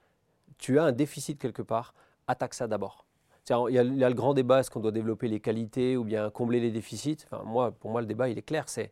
tu 0.58 0.78
as 0.78 0.84
un 0.84 0.92
déficit 0.92 1.38
quelque 1.38 1.62
part, 1.62 1.94
attaque 2.26 2.54
ça 2.54 2.66
d'abord. 2.66 3.04
Il 3.50 3.72
y, 3.72 3.78
a, 3.78 3.82
le 3.82 4.14
grand 4.14 4.34
débat, 4.34 4.60
est-ce 4.60 4.70
qu'on 4.70 4.80
doit 4.80 4.92
développer 4.92 5.26
les 5.26 5.40
qualités 5.40 5.96
ou 5.96 6.04
bien 6.04 6.28
combler 6.28 6.60
les 6.60 6.70
déficits? 6.70 7.24
Moi, 7.46 7.70
Pour 7.72 7.90
moi, 7.90 8.02
le 8.02 8.06
débat, 8.06 8.28
il 8.28 8.36
est 8.36 8.42
clair, 8.42 8.68
c'est 8.68 8.90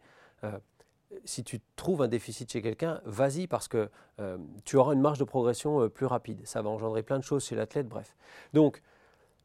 si 1.25 1.45
tu 1.45 1.61
trouves 1.77 2.03
un 2.03 2.09
déficit 2.09 2.51
chez 2.51 2.63
quelqu'un, 2.63 3.01
vas-y 3.05 3.47
parce 3.47 3.69
que 3.69 3.91
euh, 4.21 4.39
tu 4.65 4.77
auras 4.77 4.93
une 4.95 5.01
marge 5.01 5.19
de 5.19 5.25
progression 5.25 5.83
euh, 5.83 5.89
plus 5.89 6.07
rapide. 6.07 6.41
Ça 6.45 6.63
va 6.63 6.71
engendrer 6.71 7.03
plein 7.03 7.19
de 7.19 7.25
choses 7.25 7.45
chez 7.45 7.55
l'athlète, 7.55 7.89
bref. 7.89 8.17
Donc, 8.53 8.83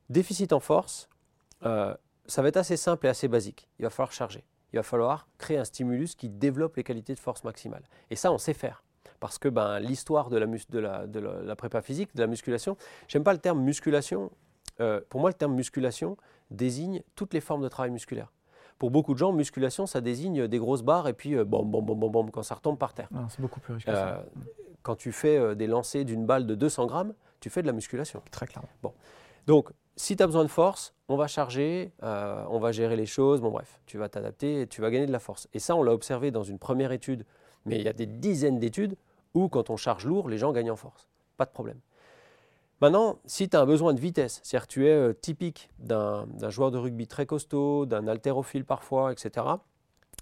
déficit 0.10 0.54
en 0.54 0.60
force, 0.60 1.10
euh, 1.64 1.96
ça 2.26 2.42
va 2.42 2.48
être 2.48 2.58
assez 2.58 2.78
simple 2.78 3.06
et 3.06 3.10
assez 3.10 3.28
basique. 3.28 3.68
Il 3.80 3.84
va 3.84 3.90
falloir 3.90 4.12
charger. 4.12 4.44
Il 4.74 4.78
va 4.78 4.84
falloir 4.84 5.28
créer 5.38 5.58
un 5.58 5.66
stimulus 5.66 6.16
qui 6.16 6.30
développe 6.30 6.76
les 6.78 6.84
qualités 6.84 7.14
de 7.14 7.20
force 7.20 7.44
maximale. 7.44 7.84
Et 8.10 8.16
ça, 8.16 8.32
on 8.32 8.38
sait 8.38 8.54
faire. 8.54 8.84
Parce 9.20 9.38
que 9.38 9.50
ben, 9.50 9.80
l'histoire 9.80 10.30
de, 10.30 10.38
la, 10.38 10.48
de, 11.08 11.20
la, 11.20 11.56
prépa 11.56 11.82
physique, 11.82 12.16
de 12.16 12.22
la 12.22 12.28
musculation, 12.28 12.78
j'aime 13.08 13.24
pas 13.24 13.34
le 13.34 13.40
terme 13.40 13.62
musculation. 13.62 14.32
pour 15.10 15.22
moi, 15.22 15.30
le 15.30 15.36
terme 15.36 15.54
musculation 15.54 16.18
désigne 16.50 17.04
toutes 17.16 17.34
les 17.34 17.42
formes 17.42 17.62
de 17.62 17.68
travail 17.68 17.92
musculaire 17.92 18.32
pour 18.82 18.90
beaucoup 18.90 19.14
de 19.14 19.20
gens, 19.20 19.32
musculation, 19.32 19.86
ça 19.86 20.02
désigne 20.02 20.48
des 20.48 20.58
grosses 20.58 20.82
barres 20.82 21.08
et 21.08 21.14
puis 21.14 21.36
euh, 21.36 21.46
bom, 21.46 21.64
bom, 21.64 21.84
bom, 21.84 21.96
bom, 21.96 22.10
bom, 22.10 22.32
quand 22.32 22.42
ça 22.42 22.56
retombe 22.56 22.80
par 22.80 22.96
terre. 22.96 23.10
C'est 23.30 23.40
beaucoup 23.40 23.60
plus 23.60 23.76
riche 23.76 23.86
que 23.86 23.94
ça. 23.94 24.08
Euh, 24.08 24.24
quand 24.82 24.96
tu 24.96 25.12
fais 25.12 25.38
euh, 25.38 25.54
des 25.54 25.68
lancers 25.68 26.04
d'une 26.04 26.26
balle 26.26 26.48
de 26.48 26.56
200 26.56 26.88
grammes, 26.88 27.14
tu 27.40 27.52
fais 27.52 27.62
de 27.62 27.68
la 27.68 27.74
musculation. 27.74 28.24
Très 28.32 28.48
clairement. 28.48 28.70
Bon. 28.82 28.92
Donc, 29.46 29.70
si 30.02 30.18
tu 30.18 30.24
as 30.24 30.26
besoin 30.26 30.44
de 30.44 30.50
force, 30.50 30.96
on 31.10 31.16
va 31.16 31.28
charger, 31.28 31.92
on 32.02 32.58
va 32.60 32.72
gérer 32.72 32.96
les 32.96 33.06
choses, 33.06 33.40
bon 33.40 33.52
bref, 33.52 33.80
tu 33.86 34.00
vas 34.00 34.10
t'adapter 34.10 34.62
et 34.62 34.68
tu 34.68 34.82
vas 34.82 34.90
gagner 34.90 35.06
de 35.06 35.12
la 35.12 35.20
force. 35.20 35.48
Et 35.54 35.60
ça, 35.60 35.76
on 35.76 35.84
l'a 35.84 35.94
observé 35.94 36.32
dans 36.32 36.42
une 36.42 36.58
première 36.58 36.92
étude, 36.92 37.24
mais 37.68 37.78
il 37.78 37.84
y 37.84 37.88
a 37.88 37.94
des 37.94 38.08
dizaines 38.08 38.58
d'études 38.58 38.96
où 39.36 39.48
quand 39.48 39.70
on 39.70 39.78
charge 39.78 40.06
lourd, 40.06 40.28
les 40.28 40.40
gens 40.40 40.54
gagnent 40.54 40.72
en 40.72 40.76
force. 40.76 41.08
Pas 41.38 41.46
de 41.46 41.52
problème. 41.52 41.80
Maintenant, 42.82 43.20
si 43.28 43.48
tu 43.48 43.56
as 43.56 43.62
un 43.62 43.68
besoin 43.68 43.94
de 43.94 44.00
vitesse, 44.00 44.42
c'est-à-dire 44.42 44.68
tu 44.68 44.88
es 44.88 44.92
euh, 44.92 45.14
typique 45.14 45.70
d'un 45.78 46.26
joueur 46.50 46.72
de 46.72 46.80
rugby 46.80 47.06
très 47.06 47.28
costaud, 47.28 47.86
d'un 47.86 48.08
haltérophile 48.08 48.66
parfois, 48.66 49.12
etc., 49.12 49.46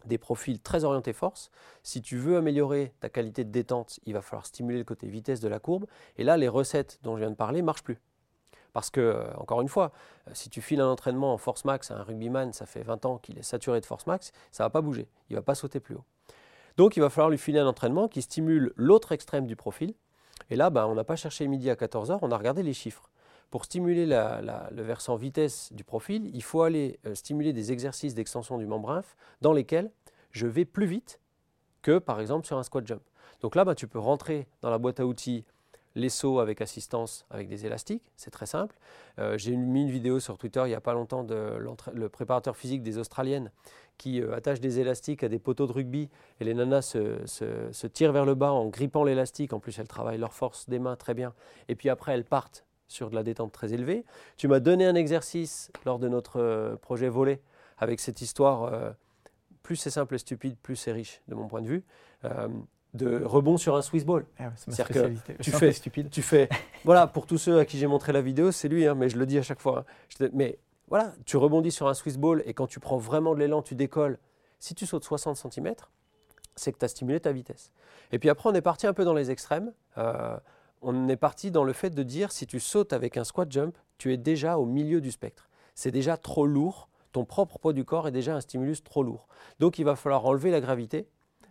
des 0.03 0.17
profils 0.17 0.59
très 0.59 0.83
orientés 0.83 1.13
force, 1.13 1.51
si 1.83 2.01
tu 2.01 2.17
veux 2.17 2.35
améliorer 2.35 2.91
ta 2.99 3.07
qualité 3.07 3.45
de 3.45 3.51
détente, 3.51 4.01
il 4.05 4.13
va 4.13 4.21
falloir 4.21 4.45
stimuler 4.45 4.79
le 4.79 4.83
côté 4.83 5.07
vitesse 5.07 5.39
de 5.39 5.47
la 5.47 5.59
courbe. 5.59 5.85
Et 6.17 6.25
là, 6.25 6.35
les 6.35 6.49
recettes 6.49 6.99
dont 7.01 7.15
je 7.15 7.21
viens 7.21 7.31
de 7.31 7.35
parler 7.35 7.61
ne 7.61 7.65
marchent 7.65 7.83
plus. 7.83 7.99
Parce 8.73 8.89
que, 8.89 8.99
euh, 8.99 9.33
encore 9.35 9.61
une 9.61 9.67
fois, 9.67 9.91
euh, 10.27 10.31
si 10.33 10.49
tu 10.49 10.61
files 10.61 10.81
un 10.81 10.89
entraînement 10.89 11.33
en 11.33 11.37
force 11.37 11.65
max 11.65 11.91
à 11.91 11.97
un 11.97 12.03
rugbyman, 12.03 12.53
ça 12.53 12.65
fait 12.65 12.83
20 12.83 13.05
ans 13.05 13.17
qu'il 13.17 13.37
est 13.37 13.43
saturé 13.43 13.81
de 13.81 13.85
force 13.85 14.05
max, 14.07 14.31
ça 14.51 14.63
ne 14.63 14.65
va 14.65 14.69
pas 14.69 14.81
bouger, 14.81 15.07
il 15.29 15.33
ne 15.33 15.39
va 15.39 15.43
pas 15.43 15.55
sauter 15.55 15.79
plus 15.79 15.95
haut. 15.95 16.03
Donc 16.77 16.95
il 16.95 17.01
va 17.01 17.09
falloir 17.09 17.29
lui 17.29 17.37
filer 17.37 17.59
un 17.59 17.67
entraînement 17.67 18.07
qui 18.07 18.21
stimule 18.21 18.73
l'autre 18.75 19.11
extrême 19.11 19.47
du 19.47 19.55
profil, 19.55 19.93
et 20.49 20.55
là, 20.55 20.69
ben, 20.69 20.85
on 20.85 20.95
n'a 20.95 21.03
pas 21.03 21.15
cherché 21.15 21.47
midi 21.47 21.69
à 21.69 21.75
14h, 21.75 22.19
on 22.21 22.31
a 22.31 22.37
regardé 22.37 22.63
les 22.63 22.73
chiffres. 22.73 23.09
Pour 23.51 23.65
stimuler 23.65 24.05
le 24.05 24.81
versant 24.83 25.15
vitesse 25.15 25.73
du 25.73 25.83
profil, 25.83 26.29
il 26.35 26.43
faut 26.43 26.61
aller 26.61 26.99
euh, 27.05 27.15
stimuler 27.15 27.51
des 27.51 27.71
exercices 27.71 28.13
d'extension 28.13 28.57
du 28.59 28.67
membre 28.67 29.01
dans 29.41 29.53
lesquels 29.53 29.91
je 30.31 30.45
vais 30.45 30.65
plus 30.65 30.85
vite 30.85 31.19
que 31.81 31.97
par 31.97 32.19
exemple 32.19 32.45
sur 32.45 32.57
un 32.57 32.63
squat 32.63 32.85
jump. 32.85 33.01
Donc 33.41 33.55
là, 33.55 33.65
ben, 33.65 33.73
tu 33.73 33.87
peux 33.87 33.99
rentrer 33.99 34.47
dans 34.61 34.69
la 34.69 34.77
boîte 34.77 34.99
à 34.99 35.05
outils 35.05 35.45
les 35.99 36.09
sauts 36.09 36.39
avec 36.39 36.61
assistance 36.61 37.25
avec 37.29 37.47
des 37.47 37.65
élastiques, 37.65 38.03
c'est 38.15 38.31
très 38.31 38.45
simple. 38.45 38.75
Euh, 39.19 39.37
j'ai 39.37 39.55
mis 39.55 39.83
une 39.83 39.91
vidéo 39.91 40.19
sur 40.19 40.37
Twitter 40.37 40.61
il 40.65 40.69
n'y 40.69 40.75
a 40.75 40.81
pas 40.81 40.93
longtemps 40.93 41.23
de 41.23 41.57
le 41.93 42.09
préparateur 42.09 42.55
physique 42.55 42.81
des 42.81 42.97
Australiennes 42.97 43.51
qui 43.97 44.21
euh, 44.21 44.33
attache 44.35 44.59
des 44.59 44.79
élastiques 44.79 45.23
à 45.23 45.29
des 45.29 45.39
poteaux 45.39 45.67
de 45.67 45.71
rugby 45.71 46.09
et 46.39 46.43
les 46.45 46.53
nanas 46.53 46.81
se, 46.81 47.87
tirent 47.87 48.11
vers 48.11 48.25
le 48.25 48.35
bas 48.35 48.51
en 48.51 48.67
grippant 48.67 49.03
l'élastique. 49.03 49.53
En 49.53 49.59
plus, 49.59 49.77
elles 49.77 49.87
travaillent 49.87 50.17
leur 50.17 50.33
force 50.33 50.67
des 50.69 50.79
mains 50.79 50.95
très 50.95 51.13
bien. 51.13 51.33
Et 51.67 51.75
puis 51.75 51.89
après, 51.89 52.13
elles 52.13 52.25
partent 52.25 52.65
sur 52.87 53.09
de 53.09 53.15
la 53.15 53.23
détente 53.23 53.51
très 53.51 53.73
élevée. 53.73 54.05
Tu 54.37 54.47
m'as 54.47 54.59
donné 54.59 54.85
un 54.85 54.95
exercice 54.95 55.71
lors 55.85 55.99
de 55.99 56.07
notre 56.07 56.39
euh, 56.39 56.75
projet 56.77 57.09
volet 57.09 57.41
avec 57.77 57.99
cette 57.99 58.21
histoire. 58.21 58.93
plus 59.63 59.77
c'est 59.77 59.89
simple 59.89 60.15
et 60.15 60.17
stupide, 60.17 60.57
plus 60.57 60.75
c'est 60.75 60.91
riche 60.91 61.21
de 61.29 61.35
mon 61.35 61.47
point 61.47 61.61
de 61.61 61.67
vue 61.67 61.85
de 62.93 63.23
rebond 63.23 63.57
sur 63.57 63.75
un 63.75 63.81
Swiss 63.81 64.05
ball. 64.05 64.25
Ah 64.39 64.51
C'est-à-dire 64.55 64.87
que 64.87 65.41
tu 65.41 65.51
fais, 65.51 65.71
stupide. 65.71 66.09
tu 66.09 66.21
fais, 66.21 66.49
voilà, 66.83 67.07
pour 67.07 67.25
tous 67.25 67.37
ceux 67.37 67.59
à 67.59 67.65
qui 67.65 67.77
j'ai 67.77 67.87
montré 67.87 68.13
la 68.13 68.21
vidéo, 68.21 68.51
c'est 68.51 68.67
lui, 68.67 68.87
hein, 68.87 68.95
mais 68.95 69.09
je 69.09 69.17
le 69.17 69.25
dis 69.25 69.37
à 69.37 69.43
chaque 69.43 69.59
fois. 69.59 69.85
Hein. 70.21 70.29
mais 70.33 70.57
voilà, 70.87 71.13
tu 71.25 71.37
rebondis 71.37 71.71
sur 71.71 71.87
un 71.87 71.93
Swiss 71.93 72.17
ball 72.17 72.41
et 72.45 72.53
quand 72.53 72.67
tu 72.67 72.79
prends 72.79 72.97
vraiment 72.97 73.35
de 73.35 73.39
l'élan, 73.39 73.61
tu 73.61 73.75
décolles. 73.75 74.17
Si 74.59 74.75
tu 74.75 74.85
sautes 74.85 75.03
60 75.03 75.37
cm, 75.37 75.73
c'est 76.55 76.73
que 76.73 76.79
tu 76.79 76.85
as 76.85 76.87
stimulé 76.87 77.19
ta 77.19 77.31
vitesse. 77.31 77.71
Et 78.11 78.19
puis 78.19 78.29
après, 78.29 78.49
on 78.49 78.53
est 78.53 78.61
parti 78.61 78.87
un 78.87 78.93
peu 78.93 79.05
dans 79.05 79.13
les 79.13 79.31
extrêmes. 79.31 79.71
Euh, 79.97 80.37
on 80.81 81.07
est 81.07 81.15
parti 81.15 81.51
dans 81.51 81.63
le 81.63 81.73
fait 81.73 81.91
de 81.91 82.03
dire 82.03 82.31
si 82.31 82.47
tu 82.47 82.59
sautes 82.59 82.91
avec 82.91 83.17
un 83.17 83.23
squat 83.23 83.51
jump, 83.51 83.77
tu 83.97 84.13
es 84.13 84.17
déjà 84.17 84.57
au 84.57 84.65
milieu 84.65 84.99
du 84.99 85.11
spectre. 85.11 85.49
C'est 85.75 85.91
déjà 85.91 86.17
trop 86.17 86.47
lourd. 86.47 86.89
Ton 87.11 87.23
propre 87.23 87.59
poids 87.59 87.73
du 87.73 87.85
corps 87.85 88.07
est 88.07 88.11
déjà 88.11 88.35
un 88.35 88.41
stimulus 88.41 88.83
trop 88.83 89.03
lourd. 89.03 89.27
Donc 89.59 89.79
il 89.79 89.85
va 89.85 89.95
falloir 89.95 90.25
enlever 90.25 90.51
la 90.51 90.61
gravité, 90.61 91.07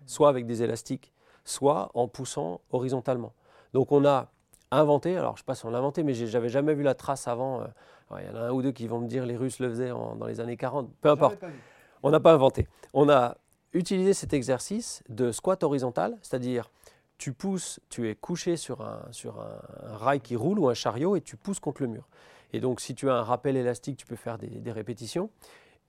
soit 0.07 0.29
avec 0.29 0.47
des 0.47 0.63
élastiques, 0.63 1.13
soit 1.49 1.91
en 1.95 2.09
poussant 2.09 2.61
horizontalement. 2.71 3.33
Donc 3.73 3.93
on 3.93 4.05
a 4.05 4.31
inventé, 4.71 5.17
alors 5.17 5.37
je 5.37 5.43
ne 5.43 5.45
sais 5.45 5.47
pas 5.47 5.55
si 5.55 5.65
on 5.67 5.71
l'a 5.71 5.79
inventé, 5.79 6.03
mais 6.03 6.15
j'avais 6.15 6.49
jamais 6.49 6.75
vu 6.75 6.83
la 6.83 6.95
trace 6.95 7.27
avant. 7.29 7.63
Il 8.19 8.27
y 8.27 8.31
en 8.31 8.37
a 8.37 8.41
un 8.41 8.51
ou 8.51 8.63
deux 8.63 8.73
qui 8.73 8.87
vont 8.87 9.01
me 9.01 9.07
dire 9.07 9.27
les 9.27 9.37
Russes 9.37 9.59
le 9.59 9.69
faisaient 9.69 9.89
dans 9.89 10.27
les 10.27 10.41
années 10.41 10.57
40, 10.57 10.91
peu 11.01 11.11
importe. 11.11 11.39
On 12.03 12.11
n'a 12.11 12.21
pas 12.21 12.33
inventé. 12.33 12.67
On 12.95 13.09
a 13.09 13.37
utilisé 13.73 14.15
cet 14.15 14.33
exercice 14.33 15.03
de 15.09 15.33
squat 15.33 15.63
horizontal, 15.63 16.17
c'est-à-dire 16.23 16.71
tu 17.19 17.33
pousses, 17.33 17.81
tu 17.89 18.09
es 18.09 18.15
couché 18.15 18.57
sur 18.57 18.81
un, 18.81 19.03
sur 19.11 19.41
un, 19.41 19.97
rail 19.97 20.21
qui 20.21 20.37
roule 20.37 20.59
ou 20.59 20.69
un 20.69 20.75
chariot 20.75 21.17
et 21.17 21.21
tu 21.21 21.37
pousses 21.37 21.61
contre 21.61 21.83
le 21.83 21.89
mur. 21.89 22.09
Et 22.53 22.61
donc 22.61 22.81
si 22.81 22.95
tu 22.95 23.11
as 23.11 23.15
un 23.15 23.23
rappel 23.23 23.57
élastique, 23.57 23.97
tu 23.97 24.07
peux 24.07 24.17
faire 24.17 24.39
des, 24.39 24.73
répétitions. 24.73 25.31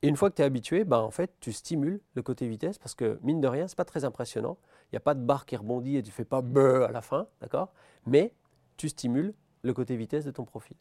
Et 0.02 0.08
une 0.08 0.16
fois 0.16 0.30
que 0.30 0.36
tu 0.36 0.42
es 0.42 0.46
habitué, 0.46 0.86
ben, 0.86 1.00
en 1.00 1.12
fait, 1.12 1.34
tu 1.42 1.52
stimules 1.52 2.00
le 2.14 2.22
côté 2.22 2.48
vitesse 2.48 2.78
parce 2.78 2.96
que, 2.96 3.20
mine 3.22 3.42
de 3.42 3.48
rien, 3.48 3.68
ce 3.68 3.74
n'est 3.74 3.78
pas 3.78 3.86
très 3.86 4.06
impressionnant. 4.06 4.58
Il 4.86 4.96
n'y 4.96 4.98
a 4.98 5.02
pas 5.02 5.14
de 5.14 5.22
barre 5.22 5.46
qui 5.46 5.58
rebondit 5.58 5.98
et 5.98 6.04
tu 6.04 6.12
fais 6.12 6.26
pas 6.26 6.42
beuh 6.42 6.86
à 6.86 6.92
la 6.92 7.02
fin, 7.02 7.28
d'accord? 7.42 7.74
Mais 8.06 8.34
tu 8.78 8.88
stimules 8.88 9.34
le 9.62 9.74
côté 9.74 9.98
vitesse 9.98 10.24
de 10.24 10.32
ton 10.32 10.46
profil. 10.46 10.78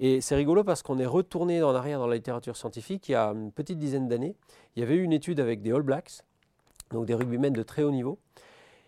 Et 0.00 0.20
c'est 0.20 0.34
rigolo 0.34 0.64
parce 0.64 0.82
qu'on 0.82 0.98
est 0.98 1.06
retourné 1.06 1.62
en 1.62 1.74
arrière 1.74 1.98
dans 1.98 2.06
la 2.06 2.16
littérature 2.16 2.56
scientifique. 2.56 3.08
Il 3.08 3.12
y 3.12 3.14
a 3.14 3.28
une 3.28 3.52
petite 3.52 3.78
dizaine 3.78 4.08
d'années, 4.08 4.36
il 4.76 4.80
y 4.80 4.82
avait 4.82 4.96
eu 4.96 5.02
une 5.02 5.12
étude 5.12 5.40
avec 5.40 5.62
des 5.62 5.72
All 5.72 5.82
Blacks, 5.82 6.22
donc 6.90 7.06
des 7.06 7.14
rugbymen 7.14 7.52
de 7.52 7.62
très 7.62 7.82
haut 7.82 7.90
niveau. 7.90 8.18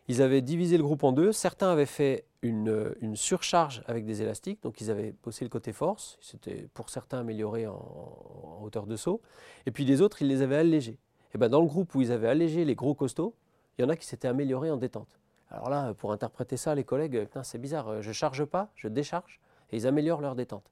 Ils 0.09 0.21
avaient 0.21 0.43
divisé 0.43 0.77
le 0.77 0.83
groupe 0.83 1.05
en 1.05 1.13
deux. 1.13 1.33
Certains 1.33 1.71
avaient 1.71 1.87
fait 1.87 2.27
une, 2.49 3.17
surcharge 3.17 3.83
avec 3.87 4.05
des 4.05 4.23
élastiques, 4.23 4.63
donc 4.63 4.81
ils 4.81 4.91
avaient 4.91 5.15
bossé 5.23 5.45
le 5.45 5.49
côté 5.49 5.73
force. 5.73 6.19
C'était 6.21 6.69
pour 6.75 6.91
certains 6.91 7.19
amélioré 7.19 7.67
en, 7.67 8.61
hauteur 8.63 8.87
de 8.87 8.97
saut. 8.97 9.21
Et 9.67 9.71
puis 9.71 9.85
les 9.85 10.01
autres, 10.01 10.23
ils 10.23 10.29
les 10.29 10.43
avaient 10.43 10.57
allégés. 10.57 10.99
Et 11.35 11.39
ben 11.39 11.49
dans 11.49 11.61
le 11.61 11.67
groupe 11.67 11.95
où 11.95 12.03
ils 12.03 12.13
avaient 12.13 12.29
allégé 12.29 12.65
les 12.65 12.75
gros 12.75 12.95
costauds, 12.95 13.35
il 13.79 13.83
y 13.83 13.85
en 13.85 13.89
a 13.89 13.97
qui 13.97 14.07
s'étaient 14.07 14.29
améliorés 14.29 14.71
en 14.71 14.77
détente. 14.77 15.19
Alors 15.51 15.71
là, 15.71 15.95
pour 15.95 16.13
interpréter 16.13 16.57
ça, 16.57 16.75
les 16.75 16.85
collègues, 16.85 17.29
c'est 17.43 17.59
bizarre, 17.59 18.03
je 18.03 18.13
charge 18.13 18.45
pas, 18.45 18.71
je 18.75 18.89
décharge, 18.89 19.41
et 19.71 19.77
ils 19.77 19.87
améliorent 19.87 20.21
leur 20.21 20.35
détente. 20.35 20.71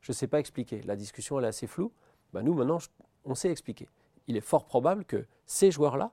Je 0.00 0.12
ne 0.12 0.14
sais 0.14 0.26
pas 0.26 0.38
expliquer. 0.38 0.82
La 0.82 0.96
discussion 0.96 1.38
elle 1.38 1.44
est 1.44 1.48
assez 1.48 1.66
floue. 1.66 1.92
Ben, 2.32 2.42
nous, 2.42 2.54
maintenant, 2.54 2.78
on 3.24 3.34
sait 3.34 3.50
expliquer. 3.50 3.88
Il 4.26 4.36
est 4.36 4.42
fort 4.42 4.64
probable 4.64 5.04
que 5.04 5.26
ces 5.46 5.70
joueurs-là, 5.70 6.12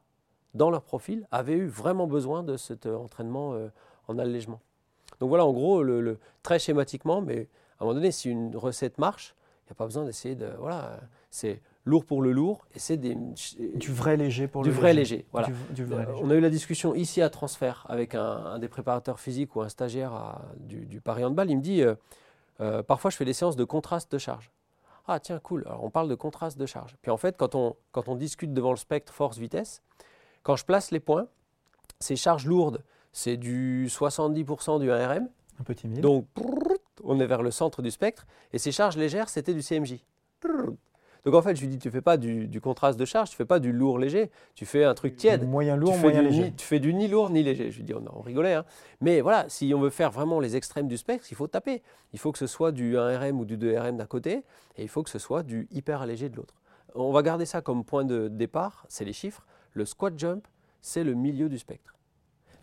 dans 0.53 0.71
leur 0.71 0.83
profil, 0.83 1.27
avaient 1.31 1.57
eu 1.57 1.67
vraiment 1.67 2.07
besoin 2.07 2.43
de 2.43 2.57
cet 2.57 2.85
euh, 2.85 2.97
entraînement 2.97 3.53
euh, 3.53 3.67
en 4.07 4.17
allègement. 4.17 4.61
Donc 5.19 5.29
voilà, 5.29 5.45
en 5.45 5.53
gros, 5.53 5.83
le, 5.83 6.19
très 6.43 6.59
schématiquement, 6.59 7.21
mais 7.21 7.47
à 7.79 7.83
un 7.83 7.85
moment 7.85 7.95
donné, 7.95 8.11
si 8.11 8.29
une 8.29 8.55
recette 8.55 8.97
marche, 8.97 9.35
il 9.63 9.71
n'y 9.71 9.71
a 9.71 9.75
pas 9.75 9.85
besoin 9.85 10.05
d'essayer 10.05 10.35
de. 10.35 10.47
Voilà, 10.59 10.99
c'est 11.31 11.61
lourd 11.85 12.05
pour 12.05 12.21
le 12.21 12.31
lourd 12.31 12.65
et 12.73 12.79
c'est 12.79 12.97
des. 12.97 13.17
Du 13.75 13.91
vrai 13.91 14.17
léger 14.17 14.47
pour 14.47 14.63
du 14.63 14.69
le 14.69 14.75
vrai 14.75 14.93
léger. 14.93 15.25
Voilà. 15.31 15.47
Du, 15.71 15.83
vrai 15.83 16.05
léger. 16.05 16.19
On 16.23 16.29
a 16.29 16.35
eu 16.35 16.39
la 16.39 16.49
discussion 16.49 16.93
ici 16.93 17.21
à 17.21 17.29
Transfert 17.29 17.85
avec 17.89 18.15
un, 18.15 18.59
des 18.59 18.67
préparateurs 18.67 19.19
physiques 19.19 19.55
ou 19.55 19.61
un 19.61 19.69
stagiaire 19.69 20.39
du, 20.59 20.85
du 20.85 21.01
Paris 21.01 21.25
Handball. 21.25 21.49
Il 21.49 21.57
me 21.57 21.61
dit 21.61 21.83
euh, 22.61 22.83
parfois, 22.83 23.11
je 23.11 23.17
fais 23.17 23.25
des 23.25 23.33
séances 23.33 23.55
de 23.55 23.63
contraste 23.63 24.11
de 24.11 24.17
charge. 24.17 24.51
Ah, 25.07 25.19
tiens, 25.19 25.39
cool. 25.39 25.63
Alors, 25.67 25.83
on 25.83 25.89
parle 25.89 26.09
de 26.09 26.15
contraste 26.15 26.57
de 26.57 26.65
charge. 26.65 26.95
Puis 27.01 27.11
en 27.11 27.17
fait, 27.17 27.37
quand 27.37 27.55
on, 27.55 27.75
quand 27.91 28.07
on 28.07 28.15
discute 28.15 28.53
devant 28.53 28.71
le 28.71 28.77
spectre 28.77 29.13
force-vitesse, 29.13 29.81
quand 30.43 30.55
je 30.55 30.65
place 30.65 30.91
les 30.91 30.99
points, 30.99 31.27
ces 31.99 32.15
charges 32.15 32.45
lourdes, 32.45 32.83
c'est 33.15 33.37
du 33.37 33.87
70% 33.87 34.81
du 34.81 34.91
ARM. 34.91 35.29
Un 35.57 35.63
peu 35.63 35.73
timide. 35.73 36.01
Donc, 36.01 36.27
on 37.01 37.17
est 37.21 37.25
vers 37.25 37.43
le 37.43 37.49
centre 37.49 37.81
du 37.81 37.89
spectre. 37.89 38.27
Et 38.51 38.57
ces 38.59 38.73
charges 38.73 38.97
légères, 38.97 39.29
c'était 39.29 39.53
du 39.53 39.61
CMJ. 39.63 40.03
Donc 41.23 41.33
en 41.33 41.41
fait, 41.41 41.55
je 41.55 41.61
lui 41.61 41.69
dis, 41.69 41.79
tu 41.79 41.89
fais 41.89 42.01
pas 42.01 42.17
du, 42.17 42.59
contraste 42.61 42.99
de 42.99 43.05
charge, 43.05 43.29
tu 43.29 43.37
fais 43.37 43.45
pas 43.45 43.59
du 43.59 43.71
lourd 43.71 43.99
léger, 43.99 44.29
tu 44.53 44.65
fais 44.65 44.83
un 44.83 44.93
truc 44.93 45.15
tiède. 45.15 45.47
moyen 45.47 45.77
lourd, 45.77 45.97
moyen 45.97 46.21
léger. 46.21 46.53
tu 46.57 46.65
fais 46.65 46.79
du 46.79 46.93
ni 46.93 47.07
lourd 47.07 47.29
ni 47.29 47.41
léger. 47.41 47.71
Je 47.71 47.77
lui 47.77 47.83
dis, 47.85 47.93
on, 47.93 48.21
rigolait. 48.21 48.53
Hein. 48.53 48.65
Mais 48.99 49.21
voilà, 49.21 49.45
si 49.47 49.73
on 49.73 49.79
veut 49.79 49.89
faire 49.89 50.11
vraiment 50.11 50.41
les 50.41 50.57
extrêmes 50.57 50.89
du 50.89 50.97
spectre, 50.97 51.25
il 51.31 51.35
faut 51.35 51.47
taper. 51.47 51.81
Il 52.11 52.19
faut 52.19 52.33
que 52.33 52.37
ce 52.37 52.47
soit 52.47 52.73
du 52.73 52.95
1RM 52.95 53.31
ou 53.37 53.45
du 53.45 53.57
2RM 53.57 53.95
d'un 53.95 54.05
côté, 54.05 54.43
et 54.75 54.83
il 54.83 54.89
faut 54.89 55.03
que 55.03 55.09
ce 55.09 55.19
soit 55.19 55.41
du 55.41 55.69
hyper 55.71 56.01
allégé 56.01 56.27
de 56.27 56.35
l'autre. 56.35 56.55
On 56.95 57.13
va 57.13 57.23
garder 57.23 57.45
ça 57.45 57.61
comme 57.61 57.85
point 57.85 58.03
de 58.03 58.27
départ, 58.27 58.85
c'est 58.89 59.05
les 59.05 59.13
chiffres. 59.13 59.45
Le 59.71 59.85
squat 59.85 60.19
jump, 60.19 60.45
c'est 60.81 61.05
le 61.05 61.13
milieu 61.13 61.47
du 61.47 61.57
spectre. 61.57 61.94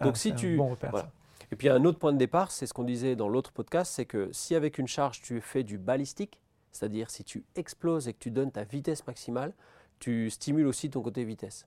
Ah, 0.03 0.07
Donc 0.07 0.17
si 0.17 0.35
tu... 0.35 0.55
Un 0.55 0.57
bon 0.57 0.71
repère, 0.71 0.97
ça. 0.97 1.11
Et 1.51 1.57
puis 1.57 1.69
un 1.69 1.85
autre 1.85 1.99
point 1.99 2.13
de 2.13 2.19
départ, 2.19 2.51
c'est 2.51 2.67
ce 2.67 2.73
qu'on 2.73 2.85
disait 2.85 3.15
dans 3.15 3.29
l'autre 3.29 3.53
podcast, 3.53 3.93
c'est 3.95 4.07
que 4.07 4.31
si 4.33 4.55
avec 4.55 4.79
une 4.79 4.89
charge 4.89 5.21
tu 5.21 5.41
fais 5.43 5.63
du 5.63 5.77
balistique, 5.77 6.41
c'est-à-dire, 6.73 7.11
si 7.11 7.23
tu 7.23 7.45
exploses 7.55 8.09
et 8.09 8.15
que 8.15 8.19
tu 8.19 8.31
donnes 8.31 8.51
ta 8.51 8.65
vitesse 8.65 9.07
maximale, 9.07 9.53
tu 9.99 10.31
stimules 10.31 10.67
aussi 10.67 10.91
ton 10.91 11.03
côté 11.03 11.23
vitesse. 11.25 11.67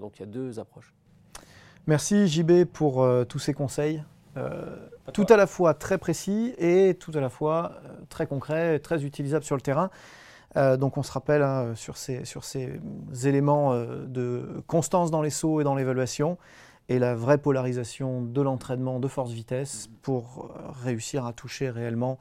donc, 0.00 0.16
il 0.16 0.20
y 0.20 0.22
a 0.22 0.26
deux 0.26 0.58
approches. 0.58 0.92
Merci 1.86 2.26
JB 2.26 2.64
pour 2.64 3.02
euh, 3.02 3.24
tous 3.24 3.38
ces 3.38 3.52
conseils. 3.52 4.02
Euh, 4.36 4.76
tout 5.12 5.26
à 5.28 5.36
la 5.36 5.46
fois 5.46 5.72
très 5.72 5.98
précis 5.98 6.54
et 6.58 6.96
tout 6.98 7.12
à 7.14 7.20
la 7.20 7.28
fois 7.28 7.72
euh, 7.84 7.88
très 8.08 8.26
concret, 8.26 8.78
très 8.80 9.04
utilisable 9.04 9.44
sur 9.44 9.54
le 9.54 9.62
terrain. 9.62 9.90
donc 10.78 10.96
on 10.96 11.02
se 11.02 11.12
rappelle 11.12 11.42
hein, 11.42 11.74
sur, 11.74 11.96
ces, 11.96 12.24
sur, 12.24 12.44
ces, 12.44 12.80
éléments 13.24 13.74
de 13.74 14.62
constance 14.66 15.10
dans 15.10 15.20
les 15.22 15.30
sauts 15.30 15.60
et 15.60 15.64
dans 15.64 15.74
l'évaluation 15.74 16.38
et 16.88 16.98
la 16.98 17.14
vraie 17.14 17.38
polarisation 17.38 18.22
de 18.22 18.40
l'entraînement 18.40 19.00
de 19.00 19.08
force-vitesse 19.08 19.88
pour 20.02 20.54
réussir 20.84 21.26
à 21.26 21.32
toucher 21.32 21.70
réellement 21.70 22.18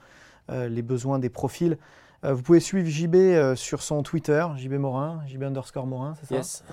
les 0.49 0.81
besoins 0.81 1.19
des 1.19 1.29
profils. 1.29 1.77
Euh, 2.25 2.33
vous 2.33 2.41
pouvez 2.41 2.59
suivre 2.59 2.87
JB 2.87 3.15
euh, 3.15 3.55
sur 3.55 3.81
son 3.81 4.03
Twitter, 4.03 4.45
JB 4.55 4.73
Morin, 4.73 5.21
JB 5.27 5.43
underscore 5.43 5.85
Morin, 5.85 6.15
c'est 6.15 6.27
ça? 6.27 6.35
Yes. 6.35 6.63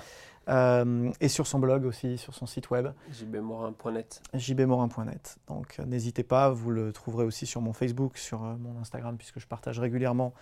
Euh, 0.49 1.09
et 1.21 1.29
sur 1.29 1.47
son 1.47 1.59
blog 1.59 1.85
aussi, 1.85 2.17
sur 2.17 2.33
son 2.33 2.45
site 2.45 2.69
web. 2.69 2.87
jbmorin.net. 3.11 4.21
jbmorin.net. 4.33 5.37
Donc 5.47 5.79
n'hésitez 5.79 6.23
pas, 6.23 6.49
vous 6.49 6.69
le 6.69 6.91
trouverez 6.91 7.23
aussi 7.23 7.45
sur 7.45 7.61
mon 7.61 7.71
Facebook, 7.71 8.17
sur 8.17 8.39
mon 8.39 8.77
Instagram, 8.81 9.15
puisque 9.17 9.39
je 9.39 9.47
partage 9.47 9.79
régulièrement 9.79 10.33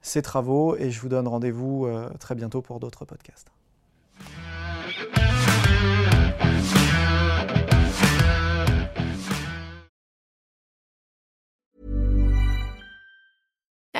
ses 0.00 0.22
travaux. 0.22 0.76
Et 0.76 0.90
je 0.90 1.00
vous 1.00 1.10
donne 1.10 1.28
rendez-vous 1.28 1.86
très 2.18 2.34
bientôt 2.34 2.62
pour 2.62 2.80
d'autres 2.80 3.04
podcasts. 3.04 3.52